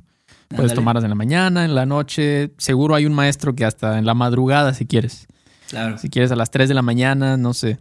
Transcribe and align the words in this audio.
Puedes 0.56 0.74
tomarlas 0.74 1.04
en 1.04 1.10
la 1.10 1.16
mañana, 1.16 1.64
en 1.64 1.74
la 1.74 1.86
noche. 1.86 2.52
Seguro 2.58 2.94
hay 2.94 3.06
un 3.06 3.14
maestro 3.14 3.54
que 3.54 3.64
hasta 3.64 3.98
en 3.98 4.06
la 4.06 4.14
madrugada, 4.14 4.74
si 4.74 4.86
quieres. 4.86 5.26
Claro. 5.68 5.98
Si 5.98 6.08
quieres 6.08 6.30
a 6.32 6.36
las 6.36 6.50
3 6.50 6.68
de 6.68 6.74
la 6.74 6.82
mañana, 6.82 7.36
no 7.36 7.54
sé. 7.54 7.78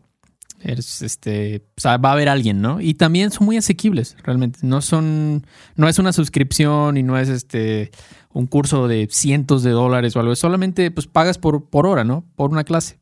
Eres, 0.63 1.02
este, 1.02 1.66
o 1.75 1.81
sea, 1.81 1.97
va 1.97 2.09
a 2.09 2.13
haber 2.13 2.30
alguien, 2.30 2.61
¿no? 2.61 2.80
Y 2.80 2.94
también 2.94 3.31
son 3.31 3.45
muy 3.45 3.58
asequibles, 3.58 4.16
realmente. 4.23 4.59
No 4.61 4.81
son, 4.81 5.45
no 5.75 5.88
es 5.88 5.97
una 5.97 6.13
suscripción 6.13 6.97
y 6.97 7.03
no 7.03 7.17
es 7.17 7.30
este 7.30 7.91
un 8.33 8.47
curso 8.47 8.88
de 8.88 9.08
cientos 9.11 9.63
de 9.63 9.72
dólares 9.72 10.16
o 10.16 10.19
algo. 10.19 10.35
Solamente 10.35 10.91
pues 10.91 11.08
pagas 11.08 11.38
por, 11.38 11.66
por 11.69 11.85
hora, 11.88 12.03
¿no? 12.03 12.25
Por 12.35 12.52
una 12.52 12.63
clase. 12.63 13.00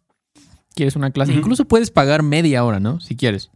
Quieres 0.74 0.96
una 0.96 1.12
clase. 1.12 1.34
Incluso 1.34 1.66
puedes 1.66 1.92
pagar 1.92 2.24
media 2.24 2.64
hora, 2.64 2.80
¿no? 2.80 3.00
Si 3.00 3.16
quieres. 3.16 3.52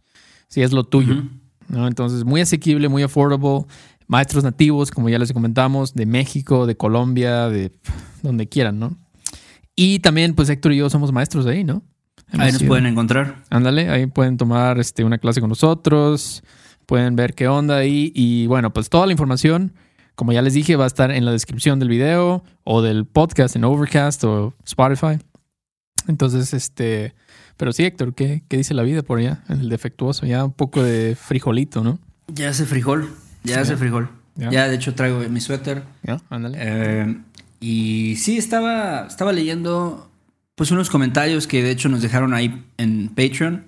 Si 0.48 0.62
es 0.62 0.72
lo 0.72 0.84
tuyo. 0.84 1.22
¿no? 1.68 1.86
Entonces, 1.86 2.24
muy 2.24 2.40
asequible, 2.40 2.88
muy 2.88 3.02
affordable 3.02 3.66
maestros 4.06 4.44
nativos, 4.44 4.90
como 4.90 5.08
ya 5.08 5.18
les 5.18 5.32
comentamos, 5.32 5.94
de 5.94 6.06
México, 6.06 6.66
de 6.66 6.76
Colombia, 6.76 7.48
de 7.48 7.72
donde 8.22 8.48
quieran, 8.48 8.78
¿no? 8.78 8.96
Y 9.76 9.98
también, 10.00 10.34
pues 10.34 10.48
Héctor 10.48 10.72
y 10.72 10.76
yo 10.76 10.90
somos 10.90 11.12
maestros 11.12 11.44
de 11.44 11.52
ahí, 11.52 11.64
¿no? 11.64 11.82
ahí 12.32 12.52
nos 12.52 12.62
pueden 12.62 12.86
encontrar. 12.86 13.42
Ándale, 13.50 13.88
ahí 13.90 14.06
pueden 14.06 14.36
tomar 14.36 14.78
este, 14.78 15.04
una 15.04 15.18
clase 15.18 15.40
con 15.40 15.48
nosotros, 15.48 16.42
pueden 16.86 17.16
ver 17.16 17.34
qué 17.34 17.48
onda 17.48 17.76
ahí. 17.76 18.12
Y 18.14 18.46
bueno, 18.46 18.72
pues 18.72 18.88
toda 18.88 19.06
la 19.06 19.12
información, 19.12 19.74
como 20.14 20.32
ya 20.32 20.42
les 20.42 20.54
dije, 20.54 20.76
va 20.76 20.84
a 20.84 20.86
estar 20.86 21.10
en 21.10 21.24
la 21.24 21.32
descripción 21.32 21.78
del 21.78 21.88
video 21.88 22.44
o 22.64 22.82
del 22.82 23.06
podcast 23.06 23.56
en 23.56 23.64
Overcast 23.64 24.24
o 24.24 24.54
Spotify. 24.64 25.18
Entonces, 26.06 26.54
este, 26.54 27.14
pero 27.56 27.72
sí, 27.72 27.84
Héctor, 27.84 28.14
¿qué, 28.14 28.42
qué 28.48 28.58
dice 28.58 28.74
la 28.74 28.82
vida 28.82 29.02
por 29.02 29.18
allá? 29.18 29.42
En 29.48 29.60
el 29.60 29.68
defectuoso, 29.68 30.26
ya 30.26 30.44
un 30.44 30.52
poco 30.52 30.82
de 30.82 31.16
frijolito, 31.16 31.82
¿no? 31.82 31.98
Ya 32.28 32.50
hace 32.50 32.64
frijol. 32.64 33.08
Ya 33.44 33.60
hace 33.60 33.76
frijol. 33.76 34.10
Ya, 34.36 34.68
de 34.68 34.74
hecho, 34.74 34.94
traigo 34.94 35.20
mi 35.28 35.40
suéter. 35.40 35.84
Ya, 36.02 36.20
ándale. 36.28 36.58
Eh, 36.60 37.16
y 37.60 38.16
sí, 38.16 38.36
estaba, 38.36 39.06
estaba 39.06 39.32
leyendo 39.32 40.10
pues 40.56 40.70
unos 40.70 40.90
comentarios 40.90 41.46
que 41.46 41.62
de 41.62 41.70
hecho 41.70 41.88
nos 41.88 42.02
dejaron 42.02 42.32
ahí 42.34 42.64
en 42.76 43.08
Patreon 43.08 43.66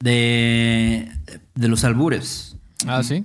de, 0.00 1.10
de 1.54 1.68
los 1.68 1.84
albures. 1.84 2.56
Ah, 2.86 3.02
sí. 3.02 3.24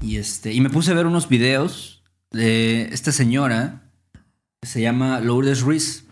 Y, 0.00 0.16
este, 0.16 0.52
y 0.52 0.60
me 0.60 0.70
puse 0.70 0.90
a 0.90 0.94
ver 0.94 1.06
unos 1.06 1.28
videos 1.28 2.02
de 2.30 2.88
esta 2.92 3.12
señora 3.12 3.82
que 4.60 4.68
se 4.68 4.80
llama 4.80 5.20
Lourdes 5.20 5.60
Ruiz. 5.60 6.04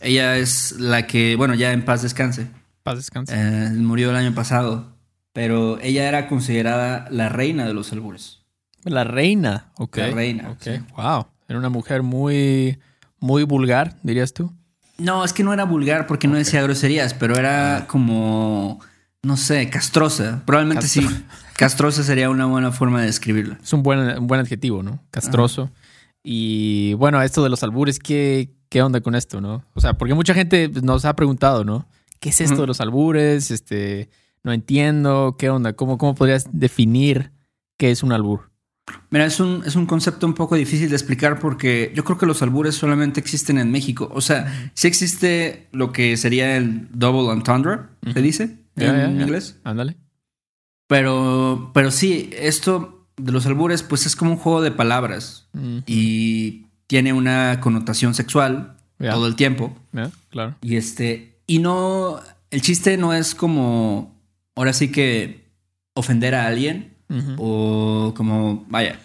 Ella 0.00 0.36
es 0.36 0.72
la 0.78 1.06
que, 1.06 1.36
bueno, 1.36 1.54
ya 1.54 1.72
en 1.72 1.84
paz 1.84 2.02
descanse. 2.02 2.48
Paz 2.82 2.96
descanse. 2.96 3.34
Eh, 3.36 3.70
murió 3.74 4.10
el 4.10 4.16
año 4.16 4.34
pasado. 4.34 4.97
Pero 5.38 5.78
ella 5.80 6.08
era 6.08 6.26
considerada 6.26 7.06
la 7.12 7.28
reina 7.28 7.64
de 7.64 7.72
los 7.72 7.92
albures. 7.92 8.40
La 8.82 9.04
reina, 9.04 9.70
ok. 9.76 9.96
La 9.98 10.10
reina. 10.10 10.50
Ok, 10.50 10.66
wow. 10.96 11.26
Era 11.46 11.60
una 11.60 11.68
mujer 11.68 12.02
muy, 12.02 12.80
muy 13.20 13.44
vulgar, 13.44 13.94
dirías 14.02 14.34
tú. 14.34 14.52
No, 14.98 15.24
es 15.24 15.32
que 15.32 15.44
no 15.44 15.52
era 15.52 15.62
vulgar 15.62 16.08
porque 16.08 16.26
no 16.26 16.36
decía 16.36 16.60
groserías, 16.60 17.14
pero 17.14 17.36
era 17.36 17.76
ah. 17.76 17.86
como, 17.86 18.80
no 19.22 19.36
sé, 19.36 19.70
castrosa. 19.70 20.42
Probablemente 20.44 20.88
sí. 20.88 21.06
Castrosa 21.52 22.02
sería 22.02 22.30
una 22.30 22.46
buena 22.46 22.72
forma 22.72 23.02
de 23.02 23.06
describirla. 23.06 23.60
Es 23.62 23.72
un 23.72 23.84
buen, 23.84 24.26
buen 24.26 24.40
adjetivo, 24.40 24.82
¿no? 24.82 25.04
Castroso. 25.12 25.70
Y 26.24 26.94
bueno, 26.94 27.22
esto 27.22 27.44
de 27.44 27.48
los 27.50 27.62
albures, 27.62 28.00
¿qué, 28.00 28.56
¿qué 28.70 28.82
onda 28.82 29.00
con 29.00 29.14
esto, 29.14 29.40
no? 29.40 29.62
O 29.74 29.80
sea, 29.80 29.94
porque 29.94 30.14
mucha 30.14 30.34
gente 30.34 30.68
nos 30.82 31.04
ha 31.04 31.14
preguntado, 31.14 31.62
¿no? 31.62 31.86
¿Qué 32.18 32.30
es 32.30 32.40
esto 32.40 32.62
de 32.62 32.66
los 32.66 32.80
albures? 32.80 33.52
Este, 33.52 34.10
no 34.44 34.52
entiendo, 34.52 35.36
¿qué 35.38 35.50
onda? 35.50 35.74
¿Cómo, 35.74 35.98
cómo 35.98 36.14
podrías 36.14 36.48
definir 36.52 37.32
qué 37.76 37.90
es 37.90 38.02
un 38.02 38.12
albur? 38.12 38.48
Mira, 39.10 39.26
es 39.26 39.40
un, 39.40 39.62
es 39.66 39.76
un 39.76 39.86
concepto 39.86 40.26
un 40.26 40.34
poco 40.34 40.54
difícil 40.54 40.88
de 40.88 40.96
explicar 40.96 41.38
porque 41.38 41.92
yo 41.94 42.04
creo 42.04 42.18
que 42.18 42.26
los 42.26 42.42
albures 42.42 42.74
solamente 42.74 43.20
existen 43.20 43.58
en 43.58 43.70
México. 43.70 44.10
O 44.12 44.20
sea, 44.20 44.70
sí 44.74 44.88
existe 44.88 45.68
lo 45.72 45.92
que 45.92 46.16
sería 46.16 46.56
el 46.56 46.88
double 46.92 47.32
entendre, 47.32 47.80
¿se 48.12 48.22
dice 48.22 48.56
en 48.76 49.20
inglés? 49.20 49.58
Ándale. 49.64 49.96
Pero, 50.86 51.70
pero 51.74 51.90
sí, 51.90 52.30
esto 52.32 53.06
de 53.16 53.32
los 53.32 53.46
albures, 53.46 53.82
pues 53.82 54.06
es 54.06 54.16
como 54.16 54.32
un 54.32 54.36
juego 54.38 54.62
de 54.62 54.70
palabras 54.70 55.48
y 55.86 56.66
tiene 56.86 57.12
una 57.12 57.60
connotación 57.60 58.14
sexual 58.14 58.76
todo 58.98 59.26
el 59.26 59.36
tiempo. 59.36 59.76
claro. 60.30 60.56
Y 60.62 60.76
este, 60.76 61.40
y 61.46 61.58
no, 61.58 62.20
el 62.50 62.62
chiste 62.62 62.96
no 62.96 63.12
es 63.12 63.34
como 63.34 64.17
ahora 64.58 64.72
sí 64.72 64.88
que 64.88 65.44
ofender 65.94 66.34
a 66.34 66.48
alguien 66.48 66.96
o 67.38 68.12
como, 68.16 68.66
vaya, 68.68 68.98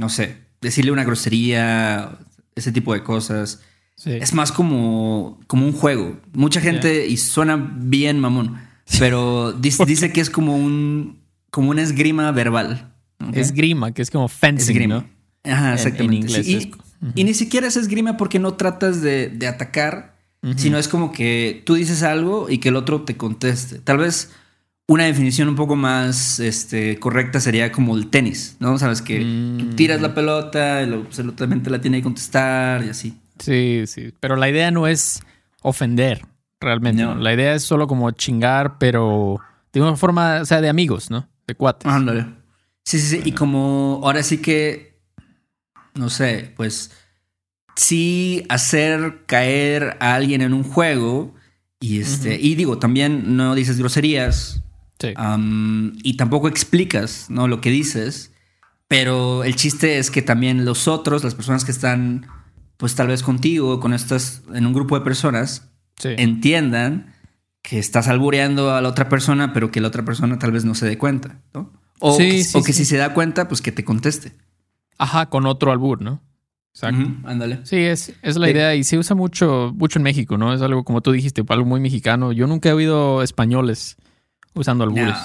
no 0.00 0.08
sé, 0.08 0.38
decirle 0.60 0.90
una 0.90 1.04
grosería, 1.04 2.18
ese 2.54 2.72
tipo 2.72 2.94
de 2.94 3.02
cosas. 3.02 3.60
Es 4.04 4.32
más 4.32 4.52
como, 4.52 5.38
como 5.46 5.66
un 5.66 5.72
juego. 5.72 6.18
Mucha 6.32 6.60
gente, 6.60 7.06
y 7.06 7.18
suena 7.18 7.56
bien 7.56 8.18
mamón, 8.18 8.58
pero 8.98 9.52
dice, 9.60 10.12
que 10.12 10.20
es 10.20 10.30
como 10.30 10.56
un, 10.56 11.20
como 11.50 11.70
una 11.70 11.82
esgrima 11.82 12.32
verbal. 12.32 12.94
Esgrima, 13.32 13.92
que 13.92 14.00
es 14.00 14.10
como 14.10 14.28
fencing, 14.28 14.88
¿no? 14.88 15.04
Ajá, 15.44 15.74
exactamente. 15.74 16.16
En, 16.16 16.22
inglés. 16.22 16.68
Y, 17.14 17.24
ni 17.24 17.34
siquiera 17.34 17.66
es 17.66 17.76
esgrima 17.76 18.16
porque 18.16 18.38
no 18.38 18.54
tratas 18.54 19.02
de, 19.02 19.28
de 19.28 19.46
atacar, 19.46 20.16
sino 20.56 20.78
es 20.78 20.88
como 20.88 21.12
que 21.12 21.62
tú 21.66 21.74
dices 21.74 22.02
algo 22.02 22.48
y 22.48 22.58
que 22.58 22.70
el 22.70 22.76
otro 22.76 23.02
te 23.02 23.16
conteste. 23.16 23.78
Tal 23.78 23.98
vez 23.98 24.30
una 24.88 25.04
definición 25.04 25.48
un 25.48 25.56
poco 25.56 25.74
más 25.74 26.38
este, 26.38 26.98
correcta 26.98 27.40
sería 27.40 27.72
como 27.72 27.96
el 27.96 28.08
tenis, 28.08 28.56
¿no? 28.60 28.78
Sabes 28.78 29.02
que 29.02 29.18
tú 29.18 29.64
mm. 29.66 29.76
tiras 29.76 30.00
la 30.00 30.14
pelota, 30.14 30.82
y 30.82 30.92
absolutamente 30.92 31.70
la 31.70 31.80
tiene 31.80 31.98
que 31.98 32.04
contestar 32.04 32.84
y 32.84 32.90
así. 32.90 33.18
Sí, 33.38 33.84
sí. 33.86 34.12
Pero 34.20 34.36
la 34.36 34.48
idea 34.48 34.70
no 34.70 34.86
es 34.86 35.22
ofender, 35.62 36.24
realmente. 36.60 37.04
La 37.04 37.34
idea 37.34 37.54
es 37.54 37.64
solo 37.64 37.86
como 37.86 38.10
chingar, 38.12 38.78
pero 38.78 39.40
de 39.72 39.82
una 39.82 39.96
forma, 39.96 40.40
o 40.42 40.44
sea, 40.44 40.60
de 40.60 40.68
amigos, 40.68 41.10
¿no? 41.10 41.28
De 41.46 41.54
cuates. 41.54 41.90
Ándale. 41.90 42.26
Sí, 42.84 43.00
sí, 43.00 43.16
sí. 43.16 43.22
Y 43.24 43.32
como 43.32 44.00
ahora 44.04 44.22
sí 44.22 44.38
que, 44.38 45.00
no 45.94 46.08
sé, 46.08 46.52
pues 46.56 46.92
sí 47.74 48.44
hacer 48.48 49.24
caer 49.26 49.96
a 50.00 50.14
alguien 50.14 50.40
en 50.42 50.54
un 50.54 50.62
juego. 50.62 51.34
Y 51.80 52.00
este, 52.00 52.40
y 52.40 52.54
digo, 52.54 52.78
también 52.78 53.36
no 53.36 53.54
dices 53.54 53.78
groserías, 53.78 54.62
y 54.98 56.16
tampoco 56.16 56.48
explicas 56.48 57.26
¿no? 57.28 57.48
lo 57.48 57.60
que 57.60 57.70
dices. 57.70 58.32
Pero 58.88 59.42
el 59.44 59.56
chiste 59.56 59.98
es 59.98 60.10
que 60.10 60.22
también 60.22 60.64
los 60.64 60.86
otros, 60.86 61.24
las 61.24 61.34
personas 61.34 61.64
que 61.64 61.72
están, 61.72 62.26
pues 62.76 62.94
tal 62.94 63.08
vez 63.08 63.22
contigo, 63.22 63.80
con 63.80 63.92
estas, 63.92 64.42
en 64.54 64.64
un 64.64 64.72
grupo 64.72 64.96
de 64.98 65.04
personas, 65.04 65.68
entiendan 66.02 67.14
que 67.62 67.78
estás 67.80 68.06
albureando 68.06 68.72
a 68.72 68.80
la 68.80 68.88
otra 68.88 69.08
persona, 69.08 69.52
pero 69.52 69.72
que 69.72 69.80
la 69.80 69.88
otra 69.88 70.04
persona 70.04 70.38
tal 70.38 70.52
vez 70.52 70.64
no 70.64 70.74
se 70.74 70.86
dé 70.86 70.98
cuenta, 70.98 71.40
¿no? 71.52 71.72
O, 71.98 72.16
que, 72.16 72.44
si 72.44 72.84
se 72.84 72.96
da 72.96 73.14
cuenta, 73.14 73.48
pues 73.48 73.62
que 73.62 73.72
te 73.72 73.84
conteste. 73.84 74.34
Ajá, 74.98 75.26
con 75.26 75.46
otro 75.46 75.72
albur, 75.72 76.00
¿no? 76.00 76.22
Exacto. 76.74 77.10
ándale. 77.24 77.60
Sí, 77.64 77.76
es, 77.76 78.12
es 78.20 78.36
la 78.36 78.50
idea 78.50 78.74
y 78.74 78.84
se 78.84 78.98
usa 78.98 79.16
mucho, 79.16 79.72
mucho 79.74 79.98
en 79.98 80.02
México, 80.02 80.36
¿no? 80.36 80.52
Es 80.52 80.60
algo, 80.60 80.84
como 80.84 81.00
tú 81.00 81.10
dijiste, 81.10 81.42
algo 81.48 81.64
muy 81.64 81.80
mexicano. 81.80 82.32
Yo 82.32 82.46
nunca 82.46 82.68
he 82.68 82.72
oído 82.72 83.22
españoles 83.22 83.96
usando 84.56 84.84
albures. 84.84 85.16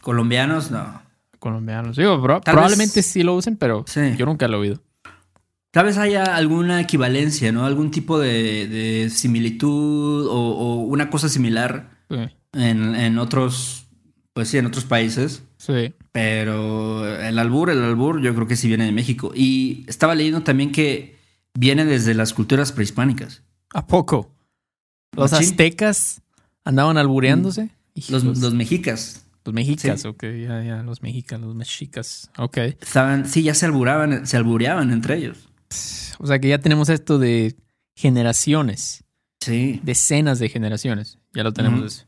Colombianos, 0.00 0.70
no. 0.70 1.02
Colombianos. 1.38 1.96
Digo, 1.96 2.20
probablemente 2.22 3.02
sí 3.02 3.22
lo 3.22 3.34
usen, 3.34 3.56
pero 3.56 3.84
yo 4.16 4.24
nunca 4.26 4.48
lo 4.48 4.56
he 4.56 4.60
oído. 4.60 4.82
tal 5.70 5.86
vez 5.86 5.98
haya 5.98 6.36
alguna 6.36 6.80
equivalencia, 6.80 7.52
¿no? 7.52 7.66
Algún 7.66 7.90
tipo 7.90 8.18
de, 8.18 8.66
de 8.68 9.10
similitud 9.10 10.26
o, 10.26 10.32
o, 10.32 10.74
una 10.76 11.10
cosa 11.10 11.28
similar 11.28 11.90
Sí. 12.08 12.16
en, 12.52 12.94
en 12.94 13.18
otros, 13.18 13.86
pues 14.34 14.48
sí, 14.48 14.58
en 14.58 14.66
otros 14.66 14.84
países. 14.84 15.42
Sí. 15.56 15.94
Pero 16.12 17.06
el 17.18 17.38
albur, 17.38 17.70
el 17.70 17.82
albur, 17.82 18.20
yo 18.22 18.34
creo 18.34 18.46
que 18.46 18.56
sí 18.56 18.68
viene 18.68 18.84
de 18.84 18.92
México. 18.92 19.32
Y 19.34 19.84
estaba 19.88 20.14
leyendo 20.14 20.42
también 20.42 20.70
que 20.70 21.16
viene 21.54 21.84
desde 21.84 22.14
las 22.14 22.32
culturas 22.34 22.72
prehispánicas. 22.72 23.42
¿A 23.72 23.86
poco? 23.86 24.30
¿Los 25.12 25.32
aztecas 25.32 26.20
andaban 26.64 26.98
albureándose? 26.98 27.70
Los, 28.08 28.24
los 28.24 28.54
mexicas. 28.54 29.24
Los 29.44 29.54
mexicas, 29.54 30.00
Sí. 30.02 30.08
ok, 30.08 30.22
ya, 30.22 30.62
ya, 30.64 30.82
los 30.82 31.02
mexicas, 31.02 31.38
los 31.40 31.54
mexicas, 31.54 32.30
ok. 32.38 32.56
Estaban, 32.80 33.26
sí, 33.28 33.42
ya 33.42 33.54
se 33.54 33.66
alburaban, 33.66 34.26
se 34.26 34.36
albureaban 34.38 34.90
entre 34.90 35.16
ellos. 35.18 35.48
O 36.18 36.26
sea 36.26 36.38
que 36.38 36.48
ya 36.48 36.58
tenemos 36.58 36.88
esto 36.88 37.18
de 37.18 37.54
generaciones, 37.94 39.04
Sí. 39.40 39.80
decenas 39.82 40.38
de 40.38 40.48
generaciones, 40.48 41.18
ya 41.34 41.42
lo 41.42 41.52
tenemos 41.52 41.84
eso. 41.84 42.06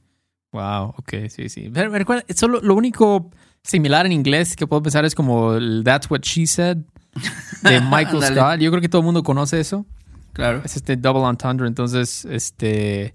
Wow, 0.53 0.94
ok, 0.97 1.29
sí, 1.29 1.49
sí. 1.50 1.71
Pero, 1.73 2.06
¿cuál- 2.06 2.25
solo 2.35 2.61
lo 2.62 2.75
único 2.75 3.31
similar 3.62 4.06
en 4.06 4.12
inglés 4.12 4.56
que 4.56 4.67
puedo 4.67 4.83
pensar 4.83 5.05
es 5.05 5.15
como 5.15 5.55
el 5.55 5.83
That's 5.85 6.11
What 6.11 6.21
She 6.23 6.47
Said 6.47 6.79
de 7.62 7.81
Michael. 7.91 8.23
Scott. 8.23 8.61
Yo 8.61 8.71
creo 8.71 8.81
que 8.81 8.88
todo 8.88 9.00
el 9.00 9.05
mundo 9.06 9.23
conoce 9.23 9.61
eso. 9.61 9.85
Claro. 10.33 10.62
Es 10.65 10.77
este 10.77 10.97
double 10.97 11.29
entendre, 11.29 11.67
entonces, 11.67 12.25
este... 12.27 13.15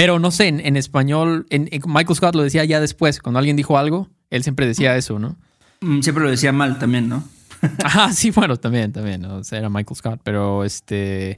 Pero 0.00 0.18
no 0.20 0.30
sé, 0.30 0.46
en, 0.46 0.60
en 0.60 0.76
español, 0.76 1.46
en, 1.50 1.68
en- 1.72 1.82
Michael 1.86 2.14
Scott 2.16 2.34
lo 2.36 2.42
decía 2.44 2.64
ya 2.64 2.78
después, 2.80 3.20
cuando 3.20 3.38
alguien 3.40 3.56
dijo 3.56 3.76
algo, 3.78 4.08
él 4.30 4.44
siempre 4.44 4.64
decía 4.66 4.96
eso, 4.96 5.18
¿no? 5.18 5.36
Mm, 5.80 6.02
Siempre 6.02 6.22
lo 6.22 6.30
decía 6.30 6.52
mal 6.52 6.78
también, 6.78 7.08
¿no? 7.08 7.24
Ajá, 7.84 8.12
sí, 8.12 8.30
bueno, 8.30 8.56
también, 8.58 8.92
también, 8.92 9.22
¿no? 9.22 9.36
O 9.38 9.44
sea, 9.44 9.58
era 9.58 9.68
Michael 9.68 9.96
Scott, 9.96 10.20
pero 10.22 10.62
este... 10.64 11.34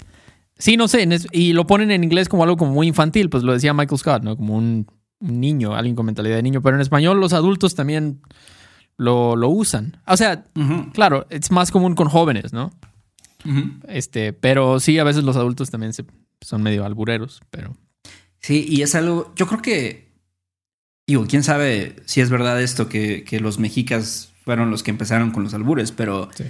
Sí, 0.58 0.76
no 0.76 0.88
sé, 0.88 1.08
y 1.32 1.54
lo 1.54 1.66
ponen 1.66 1.90
en 1.90 2.04
inglés 2.04 2.28
como 2.28 2.42
algo 2.42 2.58
como 2.58 2.72
muy 2.72 2.86
infantil, 2.86 3.30
pues 3.30 3.42
lo 3.44 3.54
decía 3.54 3.72
Michael 3.72 3.98
Scott, 3.98 4.22
¿no? 4.22 4.36
Como 4.36 4.56
un, 4.56 4.86
un 5.20 5.40
niño, 5.40 5.74
alguien 5.74 5.96
con 5.96 6.04
mentalidad 6.04 6.36
de 6.36 6.42
niño, 6.42 6.60
pero 6.60 6.76
en 6.76 6.82
español 6.82 7.18
los 7.18 7.32
adultos 7.32 7.74
también 7.74 8.20
lo, 8.98 9.36
lo 9.36 9.48
usan. 9.48 9.96
O 10.06 10.18
sea, 10.18 10.44
claro, 10.92 11.26
es 11.30 11.50
más 11.50 11.70
común 11.70 11.94
con 11.94 12.08
jóvenes, 12.10 12.52
¿no? 12.52 12.72
Este, 13.88 14.34
pero 14.34 14.80
sí, 14.80 14.98
a 14.98 15.04
veces 15.04 15.24
los 15.24 15.36
adultos 15.36 15.70
también 15.70 15.94
se, 15.94 16.04
son 16.42 16.62
medio 16.62 16.84
albureros, 16.84 17.40
pero... 17.50 17.74
Sí, 18.40 18.64
y 18.68 18.82
es 18.82 18.94
algo, 18.94 19.32
yo 19.36 19.46
creo 19.46 19.62
que, 19.62 20.08
digo, 21.06 21.26
quién 21.28 21.42
sabe 21.42 21.96
si 22.06 22.20
es 22.20 22.30
verdad 22.30 22.60
esto, 22.60 22.88
que, 22.88 23.22
que 23.24 23.40
los 23.40 23.58
mexicas 23.58 24.32
fueron 24.44 24.70
los 24.70 24.82
que 24.82 24.90
empezaron 24.90 25.30
con 25.30 25.44
los 25.44 25.54
albures, 25.54 25.92
pero 25.92 26.28
Sí. 26.34 26.44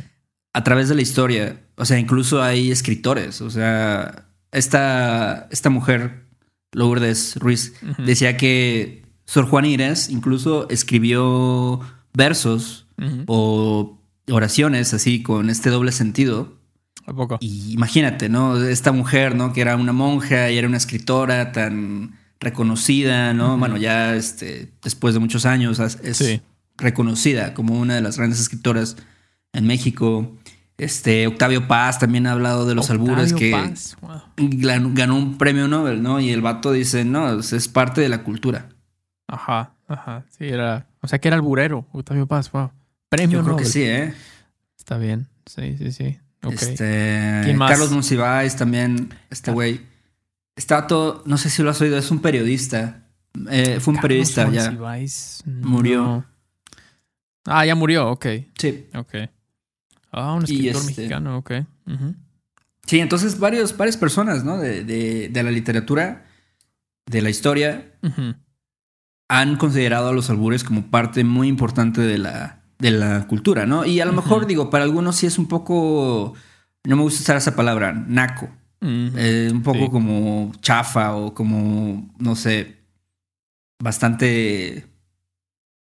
a 0.54 0.64
través 0.64 0.88
de 0.88 0.94
la 0.94 1.02
historia, 1.02 1.60
o 1.76 1.84
sea, 1.84 1.98
incluso 1.98 2.42
hay 2.42 2.70
escritores, 2.70 3.40
o 3.40 3.50
sea, 3.50 4.26
esta, 4.52 5.48
esta 5.50 5.70
mujer, 5.70 6.24
Lourdes 6.72 7.36
Ruiz, 7.36 7.74
decía 7.98 8.36
que 8.36 9.04
Sor 9.26 9.46
Juana 9.46 9.68
Inés 9.68 10.08
incluso 10.10 10.68
escribió 10.70 11.80
versos 12.14 12.86
o 13.26 13.98
oraciones 14.30 14.92
así 14.94 15.22
con 15.22 15.50
este 15.50 15.70
doble 15.70 15.90
sentido. 15.92 16.59
¿A 17.10 17.14
poco? 17.14 17.38
Y 17.40 17.72
imagínate, 17.72 18.28
¿no? 18.28 18.56
Esta 18.62 18.92
mujer, 18.92 19.34
¿no? 19.34 19.52
Que 19.52 19.60
era 19.62 19.74
una 19.76 19.92
monja 19.92 20.50
y 20.50 20.58
era 20.58 20.68
una 20.68 20.76
escritora 20.76 21.50
tan 21.50 22.16
reconocida, 22.38 23.34
¿no? 23.34 23.58
Bueno, 23.58 23.76
ya 23.76 24.14
este, 24.14 24.70
después 24.82 25.14
de 25.14 25.20
muchos 25.20 25.44
años 25.44 25.78
es 25.80 26.16
Sí. 26.16 26.40
reconocida 26.78 27.52
como 27.52 27.78
una 27.78 27.96
de 27.96 28.00
las 28.00 28.16
grandes 28.16 28.40
escritoras 28.40 28.96
en 29.52 29.66
México. 29.66 30.36
Este, 30.78 31.26
Octavio 31.26 31.66
Paz 31.68 31.98
también 31.98 32.26
ha 32.26 32.32
hablado 32.32 32.64
de 32.66 32.74
los 32.74 32.88
albures 32.90 33.32
Octavio 33.32 33.38
que 33.38 33.50
Paz, 33.50 33.96
wow. 34.00 34.20
gan- 34.36 34.94
ganó 34.94 35.16
un 35.16 35.36
premio 35.36 35.66
Nobel, 35.68 36.02
¿no? 36.02 36.20
Y 36.20 36.30
el 36.30 36.40
vato 36.40 36.72
dice, 36.72 37.04
no, 37.04 37.38
es- 37.40 37.68
parte 37.68 38.00
de 38.00 38.08
la 38.08 38.22
cultura. 38.22 38.68
Ajá, 39.26 39.74
ajá. 39.88 40.24
Sí, 40.30 40.44
era... 40.46 40.86
O 41.02 41.08
sea, 41.08 41.18
que 41.18 41.28
era 41.28 41.36
alburero, 41.36 41.86
Octavio 41.92 42.26
Paz, 42.26 42.50
wow. 42.52 42.70
Premio 43.08 43.38
Yo 43.40 43.44
creo 43.44 43.56
que 43.56 43.62
Nobel. 43.64 43.72
sí, 43.72 43.82
¿eh? 43.82 44.14
Está 44.78 44.96
bien, 44.96 45.26
sí, 45.44 45.76
sí, 45.76 45.92
sí. 45.92 46.18
Este, 46.42 47.40
¿Quién 47.44 47.56
más? 47.58 47.70
Carlos 47.70 47.90
Monsiváis 47.92 48.56
también, 48.56 49.12
este 49.30 49.50
güey. 49.52 49.80
Está 50.56 50.86
todo, 50.86 51.22
no 51.26 51.36
sé 51.38 51.50
si 51.50 51.62
lo 51.62 51.70
has 51.70 51.80
oído, 51.80 51.98
es 51.98 52.10
un 52.10 52.20
periodista. 52.20 53.06
Eh, 53.50 53.78
fue 53.80 53.92
un 53.92 53.96
Carlos 53.96 54.00
periodista 54.02 54.50
ya. 54.50 54.64
Monsiváis, 54.64 55.42
Murió. 55.46 56.02
no. 56.02 56.24
Ah, 57.46 57.64
ya 57.64 57.74
murió, 57.74 58.10
ok, 58.10 58.26
Sí. 58.58 58.86
ok. 58.94 59.14
Ah, 60.12 60.34
un 60.34 60.44
escritor 60.44 60.76
este- 60.76 60.86
mexicano, 61.02 61.38
ok. 61.38 61.52
Sí, 62.86 62.98
entonces 63.00 63.38
varios, 63.38 63.76
varias 63.76 63.96
personas, 63.96 64.44
¿no? 64.44 64.58
De, 64.58 64.84
de- 64.84 65.28
de 65.28 65.42
la 65.42 65.50
literatura, 65.50 66.26
de 67.06 67.22
la 67.22 67.30
historia, 67.30 67.92
han 69.28 69.56
considerado 69.56 70.08
a 70.08 70.12
los 70.12 70.28
albures 70.30 70.64
como 70.64 70.90
parte 70.90 71.22
muy 71.24 71.48
importante 71.48 72.00
de 72.00 72.18
la, 72.18 72.59
de 72.80 72.90
la 72.90 73.26
cultura, 73.26 73.66
¿no? 73.66 73.84
Y 73.84 74.00
a 74.00 74.04
lo 74.06 74.12
mejor, 74.12 74.46
digo, 74.46 74.70
para 74.70 74.84
algunos 74.84 75.16
sí 75.16 75.26
es 75.26 75.38
un 75.38 75.46
poco, 75.46 76.34
no 76.84 76.96
me 76.96 77.02
gusta 77.02 77.20
usar 77.22 77.36
esa 77.36 77.54
palabra, 77.54 77.92
naco. 77.92 78.48
Eh, 78.82 79.50
un 79.52 79.62
poco 79.62 79.78
Sí. 79.84 79.90
como 79.90 80.52
chafa 80.62 81.14
o 81.14 81.34
como, 81.34 82.10
no 82.18 82.34
sé, 82.34 82.78
bastante... 83.82 84.86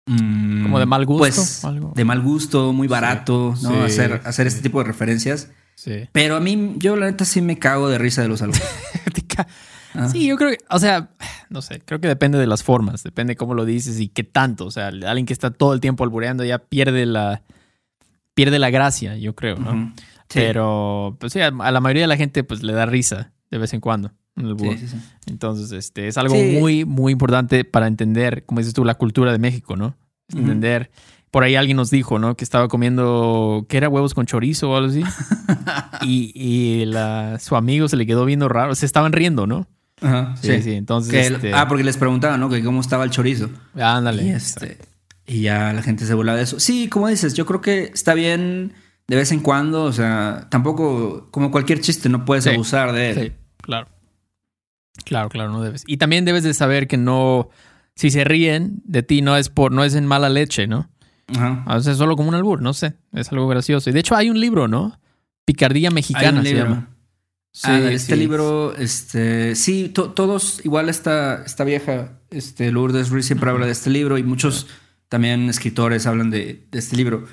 mm, 0.07 0.63
Como 0.63 0.79
de 0.79 0.85
mal 0.85 1.05
gusto, 1.05 1.19
Pues, 1.19 1.63
algo. 1.65 1.93
de 1.95 2.05
mal 2.05 2.21
gusto, 2.21 2.73
muy 2.73 2.87
barato, 2.87 3.53
¿no? 3.61 3.69
Sí, 3.71 3.75
hacer, 3.85 4.21
hacer 4.25 4.47
este 4.47 4.61
tipo 4.61 4.79
de 4.79 4.85
referencias. 4.85 5.51
Sí. 5.75 6.09
Pero 6.11 6.35
a 6.35 6.39
mí, 6.39 6.73
yo 6.77 6.95
la 6.95 7.05
neta 7.05 7.23
sí 7.25 7.41
me 7.41 7.59
cago 7.59 7.87
de 7.89 7.97
risa 7.99 8.21
de 8.23 8.27
los 8.29 8.41
ca- 9.27 9.47
Ah. 9.93 10.09
Sí, 10.09 10.27
yo 10.27 10.35
creo 10.37 10.51
que, 10.51 10.57
o 10.69 10.77
sea, 10.79 11.09
no 11.49 11.61
sé, 11.61 11.81
creo 11.85 11.99
que 11.99 12.07
depende 12.07 12.37
de 12.37 12.47
las 12.47 12.63
formas, 12.63 13.03
depende 13.03 13.35
cómo 13.35 13.53
lo 13.53 13.65
dices 13.65 13.99
y 13.99 14.07
qué 14.09 14.23
tanto. 14.23 14.65
O 14.65 14.71
sea, 14.71 14.87
alguien 14.87 15.25
que 15.25 15.33
está 15.33 15.51
todo 15.51 15.73
el 15.73 15.79
tiempo 15.79 16.03
albureando 16.03 16.43
ya 16.43 16.59
pierde 16.59 17.05
la, 17.05 17.41
pierde 18.33 18.59
la 18.59 18.69
gracia, 18.69 19.15
yo 19.17 19.35
creo, 19.35 19.55
¿no? 19.57 19.93
Sí. 20.29 20.39
Pero, 20.39 21.15
pues 21.19 21.33
sí, 21.33 21.39
a, 21.41 21.47
a 21.47 21.71
la 21.71 21.79
mayoría 21.79 22.03
de 22.03 22.07
la 22.07 22.17
gente 22.17 22.43
pues 22.43 22.61
le 22.63 22.73
da 22.73 22.85
risa 22.85 23.31
de 23.49 23.57
vez 23.57 23.73
en 23.73 23.79
cuando. 23.81 24.11
Sí, 24.35 24.77
sí, 24.77 24.87
sí. 24.89 24.97
Entonces, 25.25 25.71
este, 25.71 26.07
es 26.07 26.17
algo 26.17 26.35
Sí. 26.35 26.57
muy, 26.59 26.85
muy 26.85 27.11
importante 27.11 27.63
para 27.65 27.87
entender, 27.87 28.45
como 28.45 28.59
dices 28.59 28.73
tú, 28.75 28.85
la 28.85 28.93
cultura 28.95 29.31
de 29.31 29.39
México, 29.39 29.75
¿no? 29.75 29.95
Entender. 30.31 30.91
Por 31.31 31.43
ahí 31.43 31.55
alguien 31.55 31.75
nos 31.77 31.89
dijo, 31.89 32.19
¿no? 32.19 32.35
Que 32.35 32.43
estaba 32.43 32.67
comiendo, 32.67 33.65
que 33.67 33.77
era 33.77 33.89
huevos 33.89 34.13
con 34.13 34.25
chorizo 34.27 34.69
o 34.71 34.75
algo 34.77 34.89
así. 34.89 35.01
y 36.03 36.31
y 36.35 36.85
la- 36.85 37.39
su 37.39 37.55
amigo 37.55 37.87
se 37.87 37.97
le 37.97 38.05
quedó 38.05 38.25
viendo 38.25 38.47
raro. 38.47 38.75
Se 38.75 38.85
estaban 38.85 39.11
riendo, 39.11 39.47
¿no? 39.47 39.67
Ajá, 40.01 40.35
Sí, 40.41 40.61
sí. 40.61 40.73
Entonces, 40.73 41.11
Que 41.11 41.25
el- 41.27 41.35
este, 41.35 41.53
Ah, 41.53 41.67
porque 41.67 41.83
les 41.83 41.97
preguntaban, 41.97 42.39
¿no? 42.39 42.49
Que 42.49 42.63
cómo 42.63 42.81
estaba 42.81 43.03
el 43.03 43.09
chorizo. 43.09 43.49
ándale. 43.75 44.23
Y, 44.23 44.29
este, 44.29 44.77
y 45.25 45.41
ya 45.41 45.73
la 45.73 45.81
gente 45.81 46.05
se 46.05 46.13
burlaba 46.13 46.37
de 46.37 46.43
eso. 46.43 46.59
Sí, 46.59 46.87
como 46.87 47.07
dices, 47.07 47.33
yo 47.33 47.45
creo 47.45 47.61
que 47.61 47.83
está 47.93 48.13
bien 48.13 48.73
de 49.07 49.15
vez 49.15 49.31
en 49.31 49.39
cuando. 49.39 49.83
O 49.83 49.93
sea, 49.93 50.47
tampoco, 50.49 51.27
como 51.31 51.49
cualquier 51.51 51.81
chiste, 51.81 52.09
no 52.09 52.25
puedes 52.25 52.43
Sí. 52.43 52.51
abusar 52.51 52.91
de 52.93 53.09
él. 53.09 53.19
Sí, 53.19 53.31
claro. 53.61 53.87
Claro, 55.05 55.29
claro, 55.29 55.51
no 55.51 55.61
debes. 55.61 55.83
Y 55.87 55.97
también 55.97 56.25
debes 56.25 56.43
de 56.43 56.53
saber 56.53 56.87
que 56.87 56.97
no, 56.97 57.49
si 57.95 58.09
se 58.11 58.23
ríen 58.23 58.81
de 58.83 59.03
ti, 59.03 59.21
no 59.21 59.37
es 59.37 59.49
por, 59.49 59.71
no 59.71 59.83
es 59.83 59.95
en 59.95 60.05
mala 60.05 60.29
leche, 60.29 60.67
¿no? 60.67 60.89
Ajá. 61.35 61.63
A 61.65 61.75
veces 61.75 61.93
es 61.93 61.97
solo 61.97 62.15
como 62.15 62.29
un 62.29 62.35
albur, 62.35 62.61
no 62.61 62.73
sé. 62.73 62.93
Es 63.13 63.31
algo 63.31 63.47
gracioso. 63.47 63.89
Y 63.89 63.93
de 63.93 63.99
hecho 63.99 64.15
hay 64.15 64.29
un 64.29 64.39
libro, 64.39 64.67
¿no? 64.67 64.99
Picardía 65.45 65.91
mexicana 65.91 66.41
se 66.43 66.53
llama. 66.55 66.89
Sí, 67.59 67.63
Ah, 67.71 67.89
este 67.91 68.13
sí. 68.13 68.19
libro, 68.19 68.75
este, 68.77 69.55
sí, 69.55 69.89
to- 69.89 70.11
todos, 70.11 70.61
igual 70.63 70.89
esta, 70.89 71.43
esta 71.43 71.63
vieja, 71.63 72.19
este, 72.29 72.71
Lourdes 72.71 73.09
Ruiz 73.09 73.25
siempre 73.25 73.49
habla 73.49 73.65
de 73.65 73.71
este 73.71 73.89
libro 73.89 74.19
y 74.19 74.23
muchos 74.23 74.67
también 75.09 75.49
escritores 75.49 76.05
hablan 76.05 76.29
de, 76.29 76.67
de 76.69 76.77
este 76.77 76.95
libro 76.95 77.25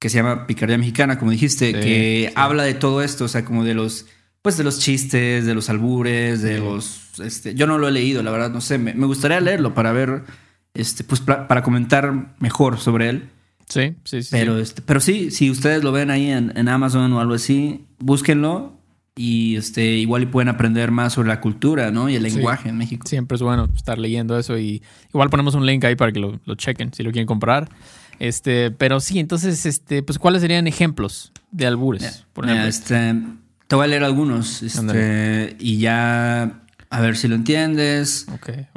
que 0.00 0.08
se 0.08 0.16
llama 0.16 0.48
Picardía 0.48 0.76
Mexicana, 0.76 1.20
como 1.20 1.30
dijiste, 1.30 1.66
Sí, 1.66 1.72
que 1.74 2.32
habla 2.34 2.64
de 2.64 2.74
todo 2.74 3.00
esto, 3.00 3.26
o 3.26 3.28
sea, 3.28 3.44
como 3.44 3.62
de 3.62 3.74
los, 3.74 4.06
pues 4.42 4.56
de 4.56 4.64
los 4.64 4.80
chistes, 4.80 5.46
de 5.46 5.54
los 5.54 5.70
albures, 5.70 6.42
de 6.42 6.58
los, 6.58 7.20
este, 7.20 7.54
yo 7.54 7.68
no 7.68 7.78
lo 7.78 7.86
he 7.86 7.92
leído, 7.92 8.24
la 8.24 8.32
verdad, 8.32 8.50
no 8.50 8.60
sé, 8.60 8.76
me, 8.76 8.92
me 8.94 9.06
gustaría 9.06 9.40
leerlo 9.40 9.72
para 9.72 9.92
ver, 9.92 10.24
este, 10.74 11.04
pues 11.04 11.20
para 11.20 11.62
comentar 11.62 12.34
mejor 12.40 12.80
sobre 12.80 13.08
él. 13.08 13.28
Sí, 13.68 13.94
sí, 14.02 14.24
sí. 14.24 14.30
Pero, 14.32 14.58
este, 14.58 14.82
pero 14.82 14.98
sí, 14.98 15.30
si 15.30 15.48
ustedes 15.48 15.84
lo 15.84 15.92
ven 15.92 16.10
ahí 16.10 16.28
en, 16.28 16.52
en 16.56 16.68
Amazon 16.68 17.12
o 17.12 17.20
algo 17.20 17.34
así, 17.34 17.86
búsquenlo 18.00 18.79
y 19.20 19.56
este, 19.56 19.84
igual 19.96 20.26
pueden 20.28 20.48
aprender 20.48 20.90
más 20.90 21.12
sobre 21.12 21.28
la 21.28 21.40
cultura, 21.40 21.90
¿no? 21.90 22.08
Y 22.08 22.14
el 22.16 22.24
Sí. 22.28 22.36
lenguaje 22.36 22.68
en 22.70 22.78
México. 22.78 23.06
Siempre 23.06 23.36
es 23.36 23.42
bueno 23.42 23.68
estar 23.76 23.98
leyendo 23.98 24.38
eso 24.38 24.58
y 24.58 24.82
igual 25.12 25.28
ponemos 25.28 25.54
un 25.54 25.66
link 25.66 25.84
ahí 25.84 25.94
para 25.96 26.10
que 26.12 26.20
lo, 26.20 26.40
lo 26.44 26.54
chequen 26.54 26.92
si 26.94 27.02
lo 27.02 27.10
quieren 27.12 27.26
comprar. 27.26 27.68
Este, 28.18 28.70
pero 28.70 29.00
sí, 29.00 29.18
entonces, 29.18 29.64
este, 29.66 30.02
pues, 30.02 30.18
¿cuáles 30.18 30.42
serían 30.42 30.66
ejemplos 30.66 31.32
de 31.50 31.66
albures? 31.66 32.24
Por 32.32 32.44
ejemplo. 32.46 32.66
este, 32.66 33.14
te 33.66 33.76
voy 33.76 33.84
a 33.84 33.88
leer 33.88 34.04
algunos 34.04 34.62
este, 34.62 35.56
y 35.58 35.78
ya 35.78 36.60
a 36.90 37.00
ver 37.00 37.16
si 37.16 37.28
lo 37.28 37.34
entiendes. 37.34 38.26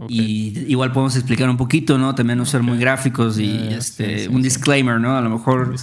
Y 0.07 0.59
igual 0.67 0.91
podemos 0.91 1.15
explicar 1.15 1.49
un 1.49 1.57
poquito, 1.57 1.97
¿no? 1.97 2.15
También 2.15 2.37
no 2.37 2.45
ser 2.45 2.61
muy 2.63 2.77
gráficos 2.77 3.39
y 3.39 3.49
este, 3.71 4.19
sí, 4.19 4.23
sí, 4.25 4.29
un 4.33 4.41
disclaimer, 4.41 4.99
¿no? 4.99 5.17
A 5.17 5.21
lo 5.21 5.29
mejor 5.29 5.75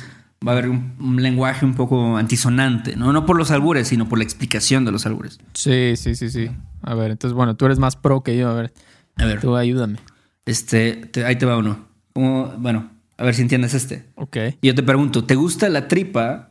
va 0.47 0.53
a 0.53 0.55
haber 0.57 0.71
un, 0.71 0.95
un 0.99 1.23
lenguaje 1.23 1.67
un 1.67 1.75
poco 1.75 2.17
antisonante, 2.17 2.97
¿no? 2.97 3.13
No 3.13 3.27
por 3.27 3.37
los 3.37 3.51
albures, 3.51 3.89
sino 3.89 4.09
por 4.09 4.19
la 4.19 4.25
explicación 4.25 4.85
de 4.87 4.93
los 4.93 5.05
albures. 5.07 5.39
Sí, 5.53 5.95
sí, 5.97 6.15
sí, 6.15 6.31
sí. 6.31 6.51
A 6.83 6.95
ver, 6.95 7.11
entonces, 7.11 7.35
bueno, 7.35 7.57
tú 7.57 7.67
eres 7.67 7.79
más 7.79 7.97
pro 7.97 8.23
que 8.23 8.37
yo. 8.39 8.49
A 8.49 8.55
ver, 8.55 8.73
A 9.17 9.27
ver, 9.27 9.41
tú 9.41 9.55
ayúdame. 9.57 9.99
este, 10.47 10.93
te- 10.97 11.25
ahí 11.27 11.37
te 11.37 11.45
va 11.47 11.59
uno. 11.59 11.87
Como- 12.15 12.47
bueno, 12.59 12.91
a 13.19 13.25
ver 13.25 13.35
si 13.35 13.43
entiendes 13.43 13.75
este. 13.75 14.07
Ok. 14.15 14.37
Y 14.63 14.69
yo 14.69 14.75
te 14.75 14.83
pregunto, 14.83 15.25
¿te 15.25 15.35
gusta 15.35 15.69
la 15.69 15.89
tripa 15.89 16.51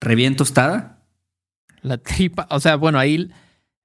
revién 0.00 0.34
tostada? 0.34 0.98
La 1.82 1.98
tripa, 1.98 2.48
o 2.50 2.58
sea, 2.58 2.74
bueno, 2.76 2.98
ahí 2.98 3.30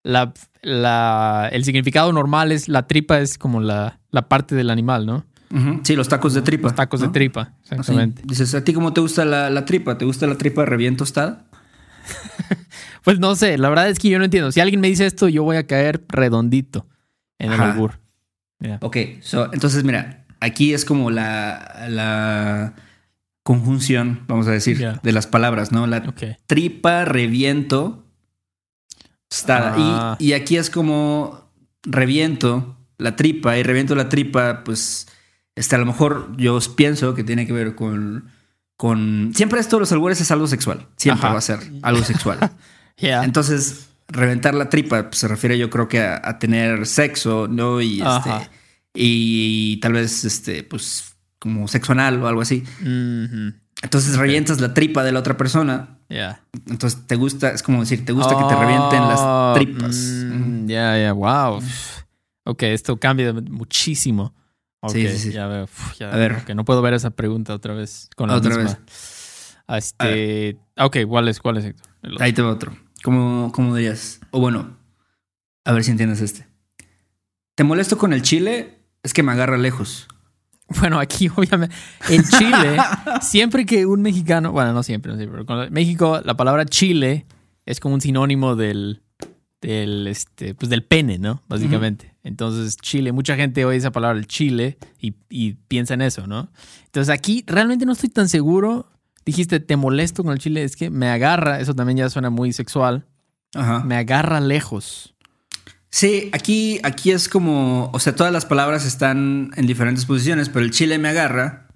la, 0.03 0.33
la, 0.63 1.49
el 1.51 1.63
significado 1.65 2.11
normal 2.13 2.51
es 2.51 2.67
la 2.67 2.87
tripa 2.87 3.19
es 3.19 3.37
como 3.37 3.59
la, 3.61 3.99
la 4.09 4.27
parte 4.27 4.55
del 4.55 4.69
animal, 4.71 5.05
¿no? 5.05 5.25
Sí, 5.83 5.95
los 5.95 6.07
tacos 6.07 6.33
de 6.33 6.41
tripa. 6.41 6.67
Los 6.67 6.75
tacos 6.75 7.01
de 7.01 7.07
tripa, 7.09 7.41
Así. 7.41 7.75
exactamente. 7.75 8.21
Dices, 8.25 8.53
¿a 8.53 8.63
ti 8.63 8.73
cómo 8.73 8.93
te 8.93 9.01
gusta 9.01 9.25
la, 9.25 9.49
la 9.49 9.65
tripa? 9.65 9.97
¿Te 9.97 10.05
gusta 10.05 10.27
la 10.27 10.35
tripa 10.35 10.65
revién 10.65 10.97
tostada? 10.97 11.45
Pues 13.03 13.17
no 13.19 13.33
sé, 13.35 13.57
la 13.57 13.69
verdad 13.69 13.89
es 13.89 13.97
que 13.97 14.09
yo 14.09 14.19
no 14.19 14.25
entiendo. 14.25 14.51
Si 14.51 14.59
alguien 14.59 14.81
me 14.81 14.87
dice 14.89 15.05
esto, 15.05 15.29
yo 15.29 15.43
voy 15.43 15.55
a 15.57 15.65
caer 15.65 16.03
redondito 16.09 16.85
en 17.37 17.53
el 17.53 17.59
albur. 17.61 17.99
Ya. 18.59 18.77
Ok, 18.81 18.97
so, 19.21 19.51
entonces 19.53 19.83
mira, 19.83 20.25
aquí 20.41 20.73
es 20.73 20.83
como 20.83 21.09
la, 21.09 21.87
la 21.89 22.73
conjunción, 23.43 24.25
vamos 24.27 24.47
a 24.47 24.51
decir, 24.51 24.99
de 25.01 25.11
las 25.11 25.27
palabras, 25.27 25.71
¿no? 25.71 25.87
La 25.87 26.03
tripa, 26.45 27.05
reviento, 27.05 28.05
tostada. 29.29 29.73
Ah. 29.77 30.17
Y, 30.19 30.27
y 30.27 30.33
aquí 30.33 30.57
es 30.57 30.69
como 30.69 31.49
reviento 31.83 32.77
la 32.97 33.15
tripa 33.15 33.57
y 33.57 33.63
reviento 33.63 33.95
la 33.95 34.09
tripa, 34.09 34.63
pues, 34.65 35.07
este, 35.59 35.75
a 35.75 35.79
lo 35.79 35.85
mejor 35.85 36.35
yo 36.37 36.57
pienso 36.75 37.13
que 37.13 37.23
tiene 37.23 37.45
que 37.45 37.53
ver 37.53 37.75
con... 37.75 38.29
con 38.77 39.31
siempre 39.35 39.59
esto 39.59 39.75
de 39.75 39.81
los 39.81 39.91
albures 39.91 40.21
es 40.21 40.31
algo 40.31 40.47
sexual. 40.47 40.87
Siempre 40.97 41.25
Ajá. 41.25 41.33
va 41.33 41.39
a 41.39 41.41
ser 41.41 41.59
algo 41.81 42.03
sexual. 42.03 42.39
Ya. 43.01 43.23
Entonces, 43.23 43.87
reventar 44.09 44.53
la 44.55 44.67
tripa 44.69 45.03
pues, 45.09 45.19
se 45.19 45.29
refiere 45.29 45.57
yo 45.57 45.69
creo 45.69 45.87
que 45.87 46.01
a, 46.01 46.19
a 46.21 46.37
tener 46.37 46.85
sexo, 46.85 47.47
¿no? 47.47 47.79
Y, 47.79 48.01
este, 48.01 48.49
y 48.93 49.77
tal 49.79 49.93
vez, 49.93 50.25
este, 50.25 50.63
pues, 50.63 51.15
como 51.39 51.69
sexo 51.69 51.93
anal 51.93 52.21
o 52.21 52.27
algo 52.27 52.41
así. 52.41 52.61
Ujú. 52.81 53.53
Entonces 53.81 54.17
revientas 54.17 54.59
la 54.59 54.73
tripa 54.73 55.05
de 55.05 55.13
la 55.13 55.19
otra 55.19 55.37
persona. 55.37 55.97
Ya. 56.09 56.41
Entonces 56.67 56.99
te 57.07 57.15
gusta, 57.15 57.51
es 57.51 57.63
como 57.63 57.79
decir, 57.79 58.03
te 58.03 58.11
gusta 58.11 58.37
que 58.37 58.43
te 58.43 58.55
revienten 58.55 59.01
Oh, 59.01 59.53
las 59.53 59.55
tripas. 59.57 59.95
mm, 59.95 60.67
Ya, 60.67 60.97
ya, 60.99 61.13
wow. 61.13 61.61
Ok, 62.43 62.63
esto 62.63 62.97
cambia 62.99 63.31
muchísimo. 63.31 64.33
Ok, 64.81 64.91
Sí, 64.93 65.07
sí, 65.09 65.17
sí. 65.17 65.31
ya 65.31 65.47
veo. 65.47 65.63
Uf, 65.65 65.97
ya 65.97 66.11
A 66.11 66.15
ver. 66.15 66.33
ok, 66.33 66.49
no 66.51 66.63
puedo 66.65 66.81
ver 66.81 66.93
esa 66.93 67.09
pregunta 67.09 67.53
otra 67.53 67.73
vez 67.73 68.09
con 68.15 68.29
la 68.29 68.35
Otra 68.35 68.55
misma. 68.57 68.79
Este, 69.67 70.57
ok, 70.77 70.97
¿cuál 71.07 71.27
es? 71.27 71.39
¿Cuál 71.39 71.57
es? 71.57 71.65
Héctor? 71.65 71.91
Ahí 72.19 72.33
te 72.33 72.41
va 72.41 72.49
otro. 72.51 72.75
¿Cómo, 73.03 73.51
¿Cómo 73.53 73.75
dirías? 73.75 74.19
O 74.31 74.39
bueno, 74.39 74.77
a 75.65 75.73
ver 75.73 75.83
si 75.83 75.91
entiendes 75.91 76.21
este. 76.21 76.47
¿Te 77.55 77.63
molesto 77.63 77.97
con 77.97 78.13
el 78.13 78.21
chile? 78.21 78.79
Es 79.03 79.13
que 79.13 79.21
me 79.23 79.31
agarra 79.31 79.57
lejos. 79.57 80.07
Bueno, 80.79 80.99
aquí 80.99 81.27
obviamente 81.35 81.75
en 82.09 82.23
Chile, 82.23 82.77
siempre 83.23 83.65
que 83.65 83.87
un 83.87 84.03
mexicano, 84.03 84.51
bueno, 84.51 84.71
no 84.71 84.83
siempre, 84.83 85.11
no 85.11 85.17
siempre, 85.17 85.39
pero 85.43 85.45
con 85.47 85.73
México 85.73 86.21
la 86.23 86.37
palabra 86.37 86.63
Chile 86.63 87.25
es 87.65 87.79
como 87.79 87.95
un 87.95 88.01
sinónimo 88.01 88.55
del 88.55 89.01
del 89.61 90.07
este 90.07 90.55
pues 90.55 90.69
del 90.69 90.83
pene, 90.83 91.17
¿no? 91.17 91.41
Básicamente. 91.47 92.15
Entonces, 92.23 92.77
Chile, 92.77 93.11
mucha 93.11 93.35
gente 93.35 93.65
oye 93.65 93.77
esa 93.77 93.91
palabra 93.91 94.17
el 94.17 94.27
Chile 94.27 94.77
y, 94.99 95.15
y 95.29 95.53
piensa 95.67 95.93
en 95.93 96.01
eso, 96.01 96.27
¿no? 96.27 96.51
Entonces, 96.85 97.13
aquí 97.13 97.43
realmente 97.47 97.85
no 97.85 97.93
estoy 97.93 98.09
tan 98.09 98.29
seguro. 98.29 98.91
Dijiste, 99.25 99.59
te 99.59 99.75
molesto 99.75 100.23
con 100.23 100.33
el 100.33 100.39
chile, 100.39 100.63
es 100.63 100.75
que 100.75 100.89
me 100.89 101.09
agarra, 101.09 101.59
eso 101.59 101.75
también 101.75 101.97
ya 101.97 102.09
suena 102.09 102.29
muy 102.29 102.53
sexual. 102.53 103.05
Ajá. 103.53 103.83
Me 103.83 103.95
agarra 103.95 104.39
lejos. 104.39 105.13
Sí, 105.91 106.29
aquí, 106.33 106.79
aquí 106.83 107.11
es 107.11 107.27
como, 107.27 107.89
o 107.93 107.99
sea, 107.99 108.15
todas 108.15 108.31
las 108.31 108.45
palabras 108.45 108.85
están 108.85 109.51
en 109.55 109.67
diferentes 109.67 110.05
posiciones, 110.05 110.49
pero 110.49 110.63
el 110.63 110.71
chile 110.71 110.97
me 110.97 111.09
agarra. 111.09 111.67